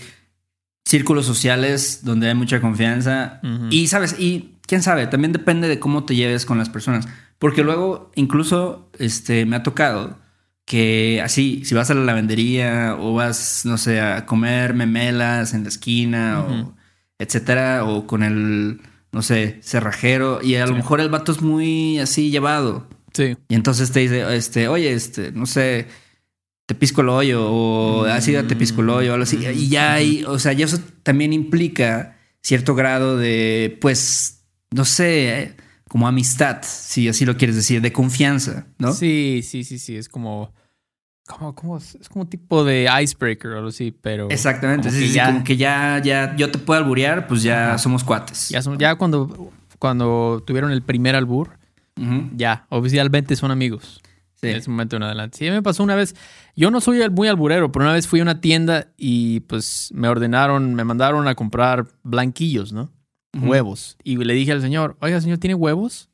círculos 0.86 1.26
sociales 1.26 2.02
donde 2.04 2.30
hay 2.30 2.36
mucha 2.36 2.62
confianza. 2.62 3.42
Y 3.70 3.88
sabes, 3.88 4.16
y 4.20 4.54
quién 4.68 4.82
sabe, 4.82 5.08
también 5.08 5.34
depende 5.34 5.68
de 5.68 5.80
cómo 5.80 6.06
te 6.06 6.16
lleves 6.16 6.46
con 6.46 6.58
las 6.58 6.70
personas. 6.70 7.08
Porque 7.40 7.64
luego, 7.64 8.12
incluso, 8.16 8.90
este, 8.98 9.46
me 9.46 9.56
ha 9.58 9.64
tocado 9.64 10.18
que 10.66 11.22
así, 11.24 11.64
si 11.66 11.76
vas 11.76 11.92
a 11.92 11.94
la 11.94 12.02
lavandería 12.04 12.96
o 13.00 13.14
vas, 13.14 13.62
no 13.66 13.78
sé, 13.78 14.00
a 14.02 14.26
comer 14.26 14.74
memelas 14.74 15.54
en 15.54 15.64
la 15.64 15.70
esquina 15.70 16.42
o 16.42 16.76
etcétera, 17.20 17.86
o 17.86 18.08
con 18.08 18.24
el, 18.24 18.82
no 19.12 19.22
sé, 19.22 19.60
cerrajero, 19.62 20.40
y 20.42 20.56
a 20.56 20.66
lo 20.66 20.76
mejor 20.76 21.00
el 21.02 21.10
vato 21.10 21.32
es 21.32 21.42
muy 21.42 22.00
así 22.00 22.32
llevado. 22.32 22.88
Sí. 23.14 23.38
Y 23.48 23.56
entonces 23.56 23.92
te 23.92 24.02
dice, 24.02 24.36
este, 24.36 24.68
oye, 24.68 24.92
este, 24.92 25.32
no 25.32 25.46
sé, 25.46 25.88
te 26.66 26.74
pisco 26.76 27.02
el 27.02 27.10
hoyo 27.10 27.46
o 27.48 28.06
Mm. 28.06 28.10
así 28.10 28.34
te 28.34 28.56
pisco 28.56 28.82
el 28.82 28.90
hoyo 28.90 29.12
o 29.12 29.14
algo 29.14 29.24
así. 29.24 29.38
Y 29.46 29.70
ya 29.70 29.94
hay, 29.94 30.24
o 30.26 30.40
sea, 30.40 30.52
ya 30.54 30.66
eso 30.66 30.80
también 31.04 31.32
implica 31.32 32.18
cierto 32.42 32.76
grado 32.76 33.18
de, 33.18 33.78
pues, 33.82 34.44
no 34.72 34.84
sé, 34.84 35.40
eh, 35.44 35.56
como 35.96 36.10
amistad, 36.10 36.58
si 36.62 37.08
así 37.08 37.24
lo 37.24 37.38
quieres 37.38 37.56
decir, 37.56 37.80
de 37.80 37.94
confianza, 37.94 38.68
¿no? 38.80 38.92
Sí, 38.92 39.40
sí, 39.46 39.64
sí, 39.64 39.80
sí, 39.80 39.96
es 39.96 40.10
como, 40.10 40.54
como, 41.26 41.56
como, 41.56 41.78
es 41.78 41.98
como 42.10 42.24
un 42.24 42.30
tipo 42.30 42.66
de 42.66 42.90
icebreaker 43.02 43.52
o 43.52 43.56
algo 43.60 43.70
así, 43.70 43.94
pero... 44.02 44.30
Exactamente, 44.30 44.90
como 44.90 45.00
sí, 45.00 45.08
que 45.08 45.14
ya- 45.14 45.26
como 45.28 45.44
que 45.46 45.56
ya, 45.56 46.02
ya, 46.04 46.36
yo 46.36 46.52
te 46.52 46.58
puedo 46.58 46.78
alburear, 46.82 47.28
pues 47.28 47.44
ya 47.44 47.78
somos 47.78 48.04
cuates. 48.04 48.50
Ya, 48.50 48.62
son- 48.62 48.78
ya 48.78 48.96
cuando, 48.96 49.54
cuando 49.80 50.44
tuvieron 50.46 50.72
el 50.72 50.82
primer 50.82 51.16
albur, 51.16 51.52
ya, 52.36 52.66
oficialmente 52.68 53.38
son 53.38 53.52
amigos. 53.52 54.02
sí. 54.34 54.48
En 54.50 54.58
ese 54.58 54.70
momento 54.70 54.98
en 54.98 55.04
adelante. 55.04 55.38
Sí, 55.38 55.50
me 55.50 55.64
pasó 55.64 55.82
una 55.82 55.96
vez. 55.96 56.14
Yo 56.58 56.72
no 56.72 56.82
soy 56.82 57.10
muy 57.10 57.30
alburero, 57.30 57.72
pero 57.72 57.86
una 57.86 57.94
vez 57.94 58.06
fui 58.06 58.20
a 58.20 58.24
una 58.24 58.42
tienda 58.42 58.88
y 58.98 59.40
pues 59.40 59.92
me 59.94 60.10
ordenaron, 60.10 60.74
me 60.76 60.84
mandaron 60.84 61.26
a 61.30 61.36
comprar 61.36 61.88
blanquillos, 62.04 62.74
¿no? 62.74 62.92
Huevos. 63.42 63.98
Y 64.04 64.18
le 64.18 64.34
dije 64.34 64.52
al 64.52 64.62
señor, 64.62 64.96
oiga, 65.02 65.20
señor, 65.22 65.38
¿tiene 65.38 65.56
huevos? 65.56 66.10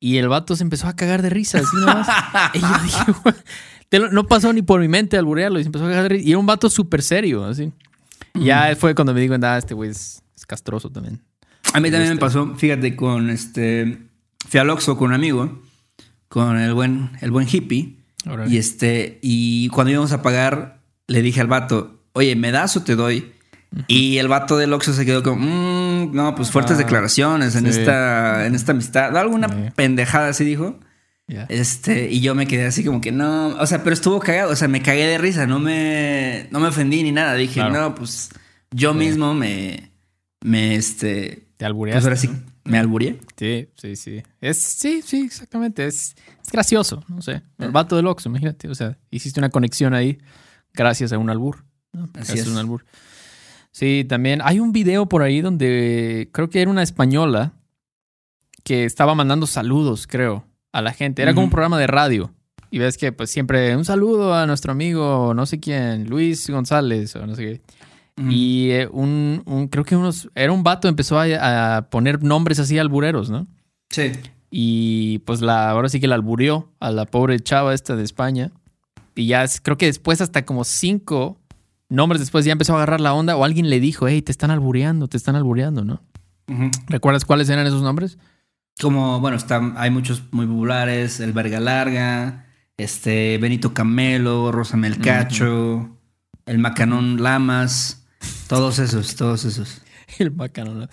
Y 0.00 0.16
el 0.16 0.28
vato 0.28 0.56
se 0.56 0.62
empezó 0.62 0.86
a 0.88 0.96
cagar 0.96 1.22
de 1.22 1.30
risa, 1.30 1.58
así 1.58 1.76
nomás. 1.78 2.08
y 2.54 2.60
yo 2.60 2.68
dije, 2.82 4.08
no 4.12 4.26
pasó 4.26 4.52
ni 4.52 4.62
por 4.62 4.80
mi 4.80 4.88
mente 4.88 5.16
alburearlo. 5.18 5.58
Y 5.60 5.62
se 5.62 5.68
empezó 5.68 5.84
a 5.86 5.88
cagar 5.88 6.02
de 6.04 6.08
risa. 6.10 6.26
Y 6.26 6.30
era 6.30 6.38
un 6.38 6.46
vato 6.46 6.70
súper 6.70 7.02
serio, 7.02 7.44
así. 7.44 7.72
Ya 8.34 8.74
fue 8.76 8.94
cuando 8.94 9.12
me 9.12 9.20
di 9.20 9.28
cuenta, 9.28 9.54
ah, 9.54 9.58
este 9.58 9.74
güey 9.74 9.90
es, 9.90 10.22
es 10.36 10.46
castroso 10.46 10.90
también. 10.90 11.20
A 11.74 11.80
mí 11.80 11.90
también 11.90 12.08
me 12.08 12.14
Este. 12.14 12.20
pasó, 12.20 12.54
fíjate, 12.56 12.96
con 12.96 13.28
este. 13.30 14.06
Fui 14.48 14.58
al 14.58 14.70
Oxxo 14.70 14.96
con 14.96 15.08
un 15.08 15.14
amigo, 15.14 15.62
con 16.28 16.58
el 16.58 16.72
buen, 16.74 17.10
el 17.20 17.30
buen 17.30 17.46
hippie. 17.50 17.96
Y 18.48 18.56
este, 18.58 19.18
y 19.22 19.68
cuando 19.68 19.90
íbamos 19.92 20.12
a 20.12 20.22
pagar, 20.22 20.80
le 21.06 21.22
dije 21.22 21.40
al 21.40 21.46
vato, 21.46 22.00
oye, 22.12 22.36
¿me 22.36 22.50
das 22.52 22.76
o 22.76 22.82
te 22.82 22.94
doy? 22.96 23.32
Y 23.86 24.18
el 24.18 24.26
vato 24.28 24.56
del 24.56 24.72
Oxxo 24.72 24.92
se 24.92 25.06
quedó 25.06 25.22
como, 25.22 25.46
"Mm, 25.46 26.12
no, 26.14 26.34
pues 26.34 26.50
fuertes 26.50 26.74
Ah, 26.74 26.78
declaraciones 26.78 27.54
en 27.54 27.72
sí. 27.72 27.80
esta, 27.80 28.46
en 28.46 28.54
esta 28.54 28.72
amistad. 28.72 29.16
Alguna 29.16 29.48
Sí. 29.48 29.54
pendejada 29.76 30.28
así 30.28 30.44
dijo. 30.44 30.78
Este, 31.48 32.10
y 32.10 32.20
yo 32.20 32.34
me 32.34 32.48
quedé 32.48 32.66
así 32.66 32.82
como 32.84 33.00
que 33.00 33.12
no, 33.12 33.48
o 33.56 33.64
sea, 33.66 33.84
pero 33.84 33.94
estuvo 33.94 34.18
cagado, 34.18 34.50
o 34.50 34.56
sea, 34.56 34.66
me 34.66 34.82
cagué 34.82 35.06
de 35.06 35.16
risa, 35.16 35.46
no 35.46 35.60
me, 35.60 36.48
no 36.50 36.58
me 36.58 36.66
ofendí 36.68 37.04
ni 37.04 37.12
nada. 37.12 37.34
Dije, 37.34 37.54
Claro. 37.60 37.72
no, 37.72 37.94
pues 37.94 38.30
yo 38.72 38.90
Sí. 38.92 38.98
mismo 38.98 39.32
me, 39.32 39.92
me, 40.42 40.74
este, 40.74 41.28
Te 41.30 41.46
pues 41.58 41.66
albureaste. 41.66 42.02
ahora 42.04 42.16
sí, 42.16 42.26
¿no? 42.26 42.40
me 42.64 42.78
alburé. 42.78 43.20
Sí, 43.36 43.68
sí, 43.76 43.94
sí. 43.94 44.22
Es, 44.40 44.58
sí, 44.60 45.02
sí, 45.06 45.22
exactamente. 45.24 45.86
Es, 45.86 46.16
es 46.44 46.50
gracioso, 46.50 47.04
no 47.06 47.22
sé. 47.22 47.42
El 47.58 47.70
vato 47.70 47.94
del 47.94 48.08
Oxxo, 48.08 48.28
imagínate. 48.28 48.68
O 48.68 48.74
sea, 48.74 48.98
hiciste 49.12 49.38
una 49.38 49.50
conexión 49.50 49.94
ahí 49.94 50.18
gracias 50.74 51.12
a 51.12 51.18
un 51.18 51.30
albur. 51.30 51.64
¿no? 51.92 52.04
Así 52.04 52.12
Gracias 52.14 52.38
es. 52.40 52.46
a 52.48 52.50
un 52.50 52.58
albur. 52.58 52.84
Sí, 53.72 54.04
también 54.08 54.40
hay 54.42 54.58
un 54.60 54.72
video 54.72 55.06
por 55.06 55.22
ahí 55.22 55.40
donde 55.40 56.28
creo 56.32 56.50
que 56.50 56.60
era 56.62 56.70
una 56.70 56.82
española 56.82 57.52
que 58.64 58.84
estaba 58.84 59.14
mandando 59.14 59.46
saludos, 59.46 60.06
creo, 60.06 60.44
a 60.72 60.82
la 60.82 60.92
gente. 60.92 61.22
Era 61.22 61.34
como 61.34 61.44
un 61.44 61.50
programa 61.50 61.78
de 61.78 61.86
radio. 61.86 62.32
Y 62.72 62.78
ves 62.78 62.96
que 62.98 63.10
pues 63.12 63.30
siempre 63.30 63.74
un 63.76 63.84
saludo 63.84 64.32
a 64.34 64.46
nuestro 64.46 64.70
amigo 64.72 65.34
no 65.34 65.44
sé 65.46 65.58
quién, 65.58 66.08
Luis 66.08 66.48
González 66.48 67.16
o 67.16 67.26
no 67.26 67.34
sé 67.34 67.42
qué. 67.44 67.60
Y 68.28 68.70
eh, 68.72 68.86
un, 68.92 69.42
un- 69.46 69.68
creo 69.68 69.82
que 69.84 69.96
unos, 69.96 70.28
era 70.34 70.52
un 70.52 70.62
vato, 70.62 70.88
empezó 70.88 71.18
a, 71.18 71.76
a 71.78 71.88
poner 71.88 72.22
nombres 72.22 72.58
así 72.58 72.78
albureros, 72.78 73.30
¿no? 73.30 73.46
Sí. 73.88 74.12
Y 74.50 75.18
pues 75.20 75.40
la, 75.40 75.70
ahora 75.70 75.88
sí 75.88 76.00
que 76.00 76.06
la 76.06 76.16
alburió 76.16 76.70
a 76.80 76.90
la 76.90 77.06
pobre 77.06 77.40
chava 77.40 77.72
esta 77.72 77.96
de 77.96 78.04
España. 78.04 78.52
Y 79.14 79.26
ya 79.26 79.42
es- 79.42 79.60
creo 79.62 79.78
que 79.78 79.86
después 79.86 80.20
hasta 80.20 80.44
como 80.44 80.64
cinco 80.64 81.39
nombres 81.90 82.20
después 82.20 82.44
ya 82.44 82.52
empezó 82.52 82.72
a 82.72 82.76
agarrar 82.76 83.00
la 83.00 83.12
onda 83.12 83.36
o 83.36 83.44
alguien 83.44 83.68
le 83.68 83.80
dijo, 83.80 84.08
hey, 84.08 84.22
te 84.22 84.32
están 84.32 84.50
albureando, 84.50 85.08
te 85.08 85.18
están 85.18 85.36
albureando, 85.36 85.84
¿no? 85.84 86.02
¿Recuerdas 86.88 87.24
cuáles 87.24 87.48
eran 87.48 87.66
esos 87.66 87.82
nombres? 87.82 88.18
Como, 88.80 89.20
bueno, 89.20 89.36
están, 89.36 89.74
hay 89.76 89.90
muchos 89.90 90.22
muy 90.32 90.46
populares, 90.46 91.20
el 91.20 91.32
Verga 91.32 91.60
Larga, 91.60 92.46
este, 92.76 93.38
Benito 93.38 93.74
Camelo, 93.74 94.50
Rosa 94.50 94.76
Melcacho, 94.76 95.96
el 96.46 96.58
Macanón 96.58 97.22
Lamas, 97.22 98.06
todos 98.48 98.78
esos, 98.78 99.14
todos 99.16 99.44
esos. 99.44 99.82
El 100.18 100.30
bacano. 100.30 100.74
¿no? 100.74 100.88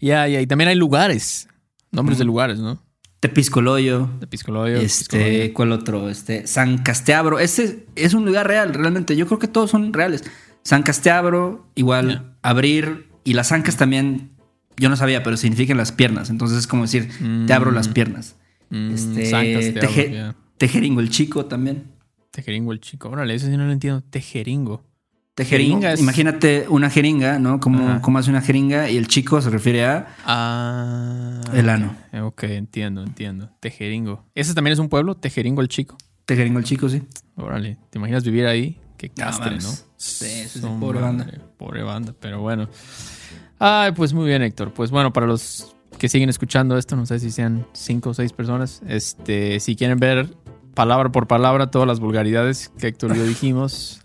Ya, 0.00 0.26
ya, 0.26 0.40
y 0.40 0.46
también 0.46 0.68
hay 0.68 0.74
lugares, 0.74 1.48
nombres 1.92 2.18
de 2.18 2.24
lugares, 2.24 2.58
¿no? 2.58 2.82
Tepiscoloyo, 3.28 4.08
De 4.20 4.26
Piscoloyo. 4.26 4.76
este, 4.76 5.52
¿cuál 5.52 5.72
otro? 5.72 6.08
Este, 6.08 6.46
San 6.46 6.78
Casteabro. 6.78 7.38
Este 7.38 7.86
es 7.94 8.14
un 8.14 8.24
lugar 8.24 8.46
real, 8.46 8.72
realmente. 8.74 9.16
Yo 9.16 9.26
creo 9.26 9.38
que 9.38 9.48
todos 9.48 9.70
son 9.70 9.92
reales. 9.92 10.24
San 10.62 10.82
Casteabro, 10.82 11.66
igual, 11.74 12.36
abrir, 12.42 13.08
y 13.24 13.34
las 13.34 13.52
ancas 13.52 13.76
también, 13.76 14.30
yo 14.76 14.88
no 14.88 14.96
sabía, 14.96 15.22
pero 15.22 15.36
significan 15.36 15.76
las 15.76 15.92
piernas. 15.92 16.30
Entonces 16.30 16.58
es 16.58 16.66
como 16.66 16.82
decir, 16.82 17.08
te 17.46 17.52
abro 17.52 17.70
las 17.72 17.88
piernas. 17.88 18.36
Mm, 18.70 18.94
este, 18.94 19.26
Sancas 19.26 19.64
te 19.64 19.72
teje-. 19.80 20.34
Tejeringo 20.58 21.00
el 21.00 21.10
chico 21.10 21.46
también. 21.46 21.84
Tejeringo 22.30 22.72
el 22.72 22.80
chico. 22.80 23.08
Órale, 23.08 23.34
eso 23.34 23.46
sí 23.46 23.56
no 23.56 23.66
lo 23.66 23.72
entiendo. 23.72 24.02
Tejeringo. 24.02 24.82
Tejeringo. 25.36 25.74
Jeringa 25.76 25.92
es- 25.92 26.00
Imagínate 26.00 26.66
una 26.68 26.90
jeringa, 26.90 27.38
¿no? 27.38 27.60
Como, 27.60 27.86
Ajá. 27.88 28.00
como 28.02 28.18
hace 28.18 28.30
una 28.30 28.40
jeringa 28.40 28.90
y 28.90 28.96
el 28.96 29.06
chico 29.06 29.40
se 29.40 29.50
refiere 29.50 29.84
a 29.84 30.06
Ah. 30.24 31.40
el 31.52 31.68
ano. 31.68 31.94
Ok, 32.24 32.44
entiendo, 32.44 33.02
entiendo. 33.02 33.50
Tejeringo. 33.60 34.24
¿Ese 34.34 34.54
también 34.54 34.72
es 34.72 34.78
un 34.78 34.88
pueblo? 34.88 35.14
Tejeringo 35.14 35.60
el 35.60 35.68
chico. 35.68 35.96
Tejeringo 36.24 36.58
el 36.58 36.64
chico, 36.64 36.88
sí. 36.88 37.02
Órale, 37.36 37.76
¿te 37.90 37.98
imaginas 37.98 38.24
vivir 38.24 38.46
ahí? 38.46 38.80
Qué 38.96 39.08
No 39.08 39.14
castre, 39.26 39.50
¿no? 39.50 39.56
mames. 39.58 39.86
Sí, 39.98 40.24
sí, 40.48 40.60
sí, 40.60 40.66
pobre 40.80 41.00
banda. 41.00 41.26
Pobre 41.58 41.82
banda, 41.82 42.14
pero 42.18 42.40
bueno. 42.40 42.68
Ay, 43.58 43.92
pues 43.92 44.12
muy 44.14 44.26
bien, 44.26 44.42
Héctor. 44.42 44.72
Pues 44.72 44.90
bueno, 44.90 45.12
para 45.12 45.26
los 45.26 45.74
que 45.98 46.08
siguen 46.08 46.30
escuchando 46.30 46.76
esto, 46.78 46.96
no 46.96 47.04
sé 47.06 47.18
si 47.20 47.30
sean 47.30 47.66
cinco 47.74 48.10
o 48.10 48.14
seis 48.14 48.32
personas, 48.32 48.80
este, 48.88 49.60
si 49.60 49.76
quieren 49.76 49.98
ver 49.98 50.34
palabra 50.74 51.10
por 51.12 51.26
palabra 51.26 51.70
todas 51.70 51.86
las 51.88 52.00
vulgaridades 52.00 52.70
que 52.78 52.88
Héctor 52.88 53.14
y 53.14 53.18
yo 53.18 53.24
dijimos, 53.24 54.00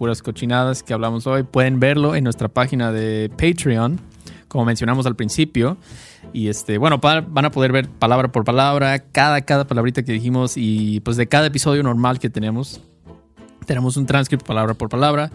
puras 0.00 0.22
cochinadas 0.22 0.82
que 0.82 0.94
hablamos 0.94 1.26
hoy, 1.26 1.42
pueden 1.42 1.78
verlo 1.78 2.14
en 2.14 2.24
nuestra 2.24 2.48
página 2.48 2.90
de 2.90 3.30
Patreon, 3.36 4.00
como 4.48 4.64
mencionamos 4.64 5.04
al 5.04 5.14
principio. 5.14 5.76
Y 6.32 6.48
este, 6.48 6.78
bueno, 6.78 6.96
van 7.00 7.44
a 7.44 7.50
poder 7.50 7.70
ver 7.70 7.86
palabra 7.86 8.32
por 8.32 8.42
palabra, 8.42 8.98
cada, 9.00 9.42
cada 9.42 9.66
palabrita 9.66 10.02
que 10.02 10.12
dijimos 10.12 10.54
y 10.56 11.00
pues 11.00 11.18
de 11.18 11.26
cada 11.26 11.48
episodio 11.48 11.82
normal 11.82 12.18
que 12.18 12.30
tenemos. 12.30 12.80
Tenemos 13.66 13.98
un 13.98 14.06
transcript 14.06 14.42
palabra 14.46 14.72
por 14.72 14.88
palabra. 14.88 15.30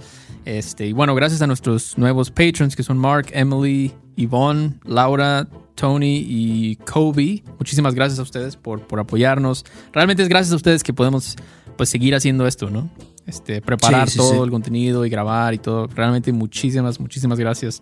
Este, 0.45 0.87
y 0.87 0.93
bueno, 0.93 1.13
gracias 1.13 1.43
a 1.43 1.47
nuestros 1.47 1.95
nuevos 1.99 2.31
patrons 2.31 2.75
que 2.75 2.81
son 2.81 2.97
Mark, 2.97 3.27
Emily, 3.33 3.93
Yvonne, 4.15 4.79
Laura, 4.83 5.47
Tony 5.75 6.25
y 6.27 6.77
Kobe. 6.77 7.43
Muchísimas 7.59 7.93
gracias 7.93 8.17
a 8.17 8.23
ustedes 8.23 8.55
por, 8.55 8.81
por 8.87 8.99
apoyarnos. 8.99 9.63
Realmente 9.93 10.23
es 10.23 10.29
gracias 10.29 10.53
a 10.53 10.55
ustedes 10.55 10.81
que 10.81 10.91
podemos 10.91 11.35
pues 11.77 11.87
seguir 11.89 12.15
haciendo 12.15 12.47
esto, 12.47 12.71
¿no? 12.71 12.89
Este, 13.27 13.59
preparar 13.61 14.07
Sí, 14.07 14.13
sí, 14.13 14.17
todo 14.19 14.33
sí. 14.33 14.39
el 14.43 14.51
contenido 14.51 15.05
y 15.05 15.09
grabar 15.09 15.53
y 15.53 15.57
todo. 15.57 15.87
Realmente 15.87 16.31
muchísimas, 16.31 16.99
muchísimas 16.99 17.39
gracias. 17.39 17.81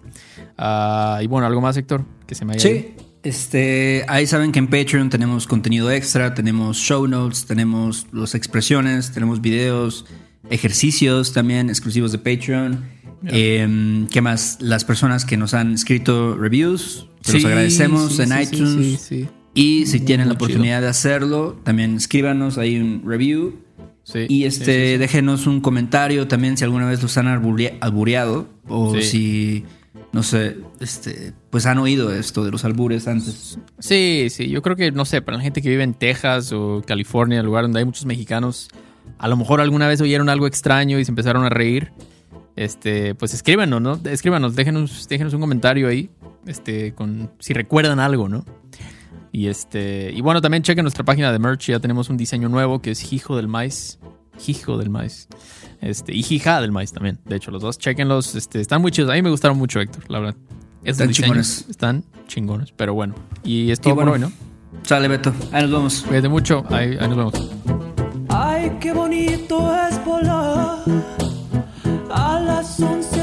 Ah, 0.57 1.19
y 1.21 1.27
bueno, 1.27 1.45
algo 1.47 1.59
más, 1.61 1.75
Héctor, 1.75 2.05
que 2.25 2.35
se 2.35 2.45
me 2.45 2.53
haya? 2.53 2.61
Sí. 2.61 2.93
Este, 3.23 4.03
ahí 4.09 4.27
saben 4.27 4.51
que 4.51 4.59
en 4.59 4.67
Patreon 4.67 5.09
tenemos 5.09 5.47
contenido 5.47 5.89
extra, 5.91 6.33
tenemos 6.33 6.77
show 6.77 7.07
notes, 7.07 7.45
tenemos 7.45 8.07
las 8.11 8.35
expresiones, 8.35 9.11
tenemos 9.13 9.39
videos, 9.41 10.05
ejercicios 10.49 11.31
también 11.33 11.69
exclusivos 11.69 12.11
de 12.11 12.17
Patreon. 12.19 12.83
Em, 13.25 14.07
¿Qué 14.07 14.19
más? 14.21 14.57
Las 14.59 14.83
personas 14.83 15.23
que 15.23 15.37
nos 15.37 15.53
han 15.53 15.73
escrito 15.73 16.35
reviews, 16.35 17.07
se 17.21 17.33
los 17.33 17.45
agradecemos 17.45 18.19
en 18.19 18.41
iTunes. 18.41 19.09
Y 19.53 19.85
si 19.85 19.99
tienen 20.01 20.27
la 20.27 20.33
Muy 20.33 20.37
chido. 20.39 20.45
oportunidad 20.45 20.81
de 20.81 20.87
hacerlo, 20.87 21.57
también 21.63 21.95
escríbanos 21.95 22.57
ahí 22.57 22.77
un 22.77 23.03
review. 23.05 23.53
Sí, 24.03 24.25
Y 24.27 24.43
este, 24.45 24.65
sí, 24.65 24.91
sí. 24.93 24.97
déjenos 24.97 25.47
un 25.47 25.61
comentario 25.61 26.27
también 26.27 26.57
si 26.57 26.63
alguna 26.65 26.87
vez 26.87 27.01
los 27.01 27.17
han 27.17 27.27
alburea- 27.27 27.77
albureado 27.79 28.47
o 28.67 28.99
si, 28.99 29.63
no 30.11 30.23
sé, 30.23 30.57
este, 30.81 31.31
pues 31.49 31.65
han 31.65 31.77
oído 31.77 32.13
esto 32.13 32.43
de 32.43 32.51
los 32.51 32.65
albures 32.65 33.07
antes. 33.07 33.57
Sí, 33.79 34.27
sí, 34.29 34.49
yo 34.49 34.61
creo 34.61 34.75
que, 34.75 34.91
no 34.91 35.05
sé, 35.05 35.21
para 35.21 35.37
la 35.37 35.43
gente 35.43 35.61
que 35.61 35.69
vive 35.69 35.83
en 35.83 35.93
Texas 35.93 36.51
o 36.51 36.83
California, 36.85 37.41
lugar 37.43 37.63
donde 37.63 37.79
hay 37.79 37.85
muchos 37.85 38.05
mexicanos, 38.05 38.67
a 39.19 39.27
lo 39.29 39.37
mejor 39.37 39.61
alguna 39.61 39.87
vez 39.87 40.01
oyeron 40.01 40.27
algo 40.27 40.47
extraño 40.47 40.99
y 40.99 41.05
se 41.05 41.11
empezaron 41.11 41.45
a 41.45 41.49
reír. 41.49 41.91
Este, 42.55 43.15
pues 43.15 43.33
escríbanos, 43.33 43.81
¿no? 43.81 43.99
Escríbanos, 44.03 44.55
déjenos, 44.55 45.07
déjenos 45.07 45.33
un 45.33 45.39
comentario 45.41 45.87
ahí, 45.87 46.09
este, 46.45 46.93
con 46.93 47.31
si 47.39 47.53
recuerdan 47.53 47.99
algo, 47.99 48.29
¿no? 48.29 48.45
Y 49.35 49.47
este, 49.47 50.11
y 50.13 50.21
bueno, 50.21 50.41
también 50.41 50.61
chequen 50.61 50.83
nuestra 50.83 51.03
página 51.03 51.31
de 51.31 51.39
merch, 51.39 51.65
ya 51.69 51.79
tenemos 51.79 52.07
un 52.09 52.17
diseño 52.17 52.49
nuevo 52.49 52.81
que 52.83 52.91
es 52.91 53.11
Hijo 53.11 53.35
del 53.35 53.47
Maíz. 53.47 53.99
Hijo 54.47 54.77
del 54.77 54.91
Maíz. 54.91 55.27
Este, 55.81 56.15
y 56.15 56.21
Jija 56.21 56.61
del 56.61 56.71
Maíz 56.71 56.93
también. 56.93 57.19
De 57.25 57.35
hecho, 57.35 57.49
los 57.49 57.61
dos, 57.61 57.77
chequenlos, 57.79 58.35
este, 58.35 58.61
están 58.61 58.81
muy 58.81 58.91
chidos. 58.91 59.09
A 59.09 59.13
mí 59.15 59.21
me 59.23 59.31
gustaron 59.31 59.57
mucho, 59.57 59.81
Héctor, 59.81 60.03
la 60.07 60.19
verdad. 60.19 60.35
Estos 60.83 61.07
Están 61.07 61.09
chingones. 61.11 61.65
Están 61.67 62.05
chingones, 62.27 62.71
pero 62.77 62.93
bueno. 62.93 63.15
Y 63.43 63.71
es 63.71 63.79
todo 63.81 63.93
Y 63.93 63.95
por 63.95 64.09
bueno. 64.09 64.27
hoy, 64.27 64.31
¿no? 64.31 64.79
Sale, 64.83 65.07
Beto. 65.07 65.33
Ahí 65.51 65.63
nos 65.63 65.71
vemos. 65.71 66.01
Cuídate 66.07 66.29
mucho. 66.29 66.63
Ahí, 66.69 66.95
ahí 66.99 67.07
nos 67.07 67.17
vemos. 67.17 67.51
Ay, 68.29 68.77
qué 68.79 68.93
bonito 68.93 69.75
es 69.87 70.05
volar 70.05 70.79
a 72.11 72.39
las 72.39 72.79
11 72.79 73.22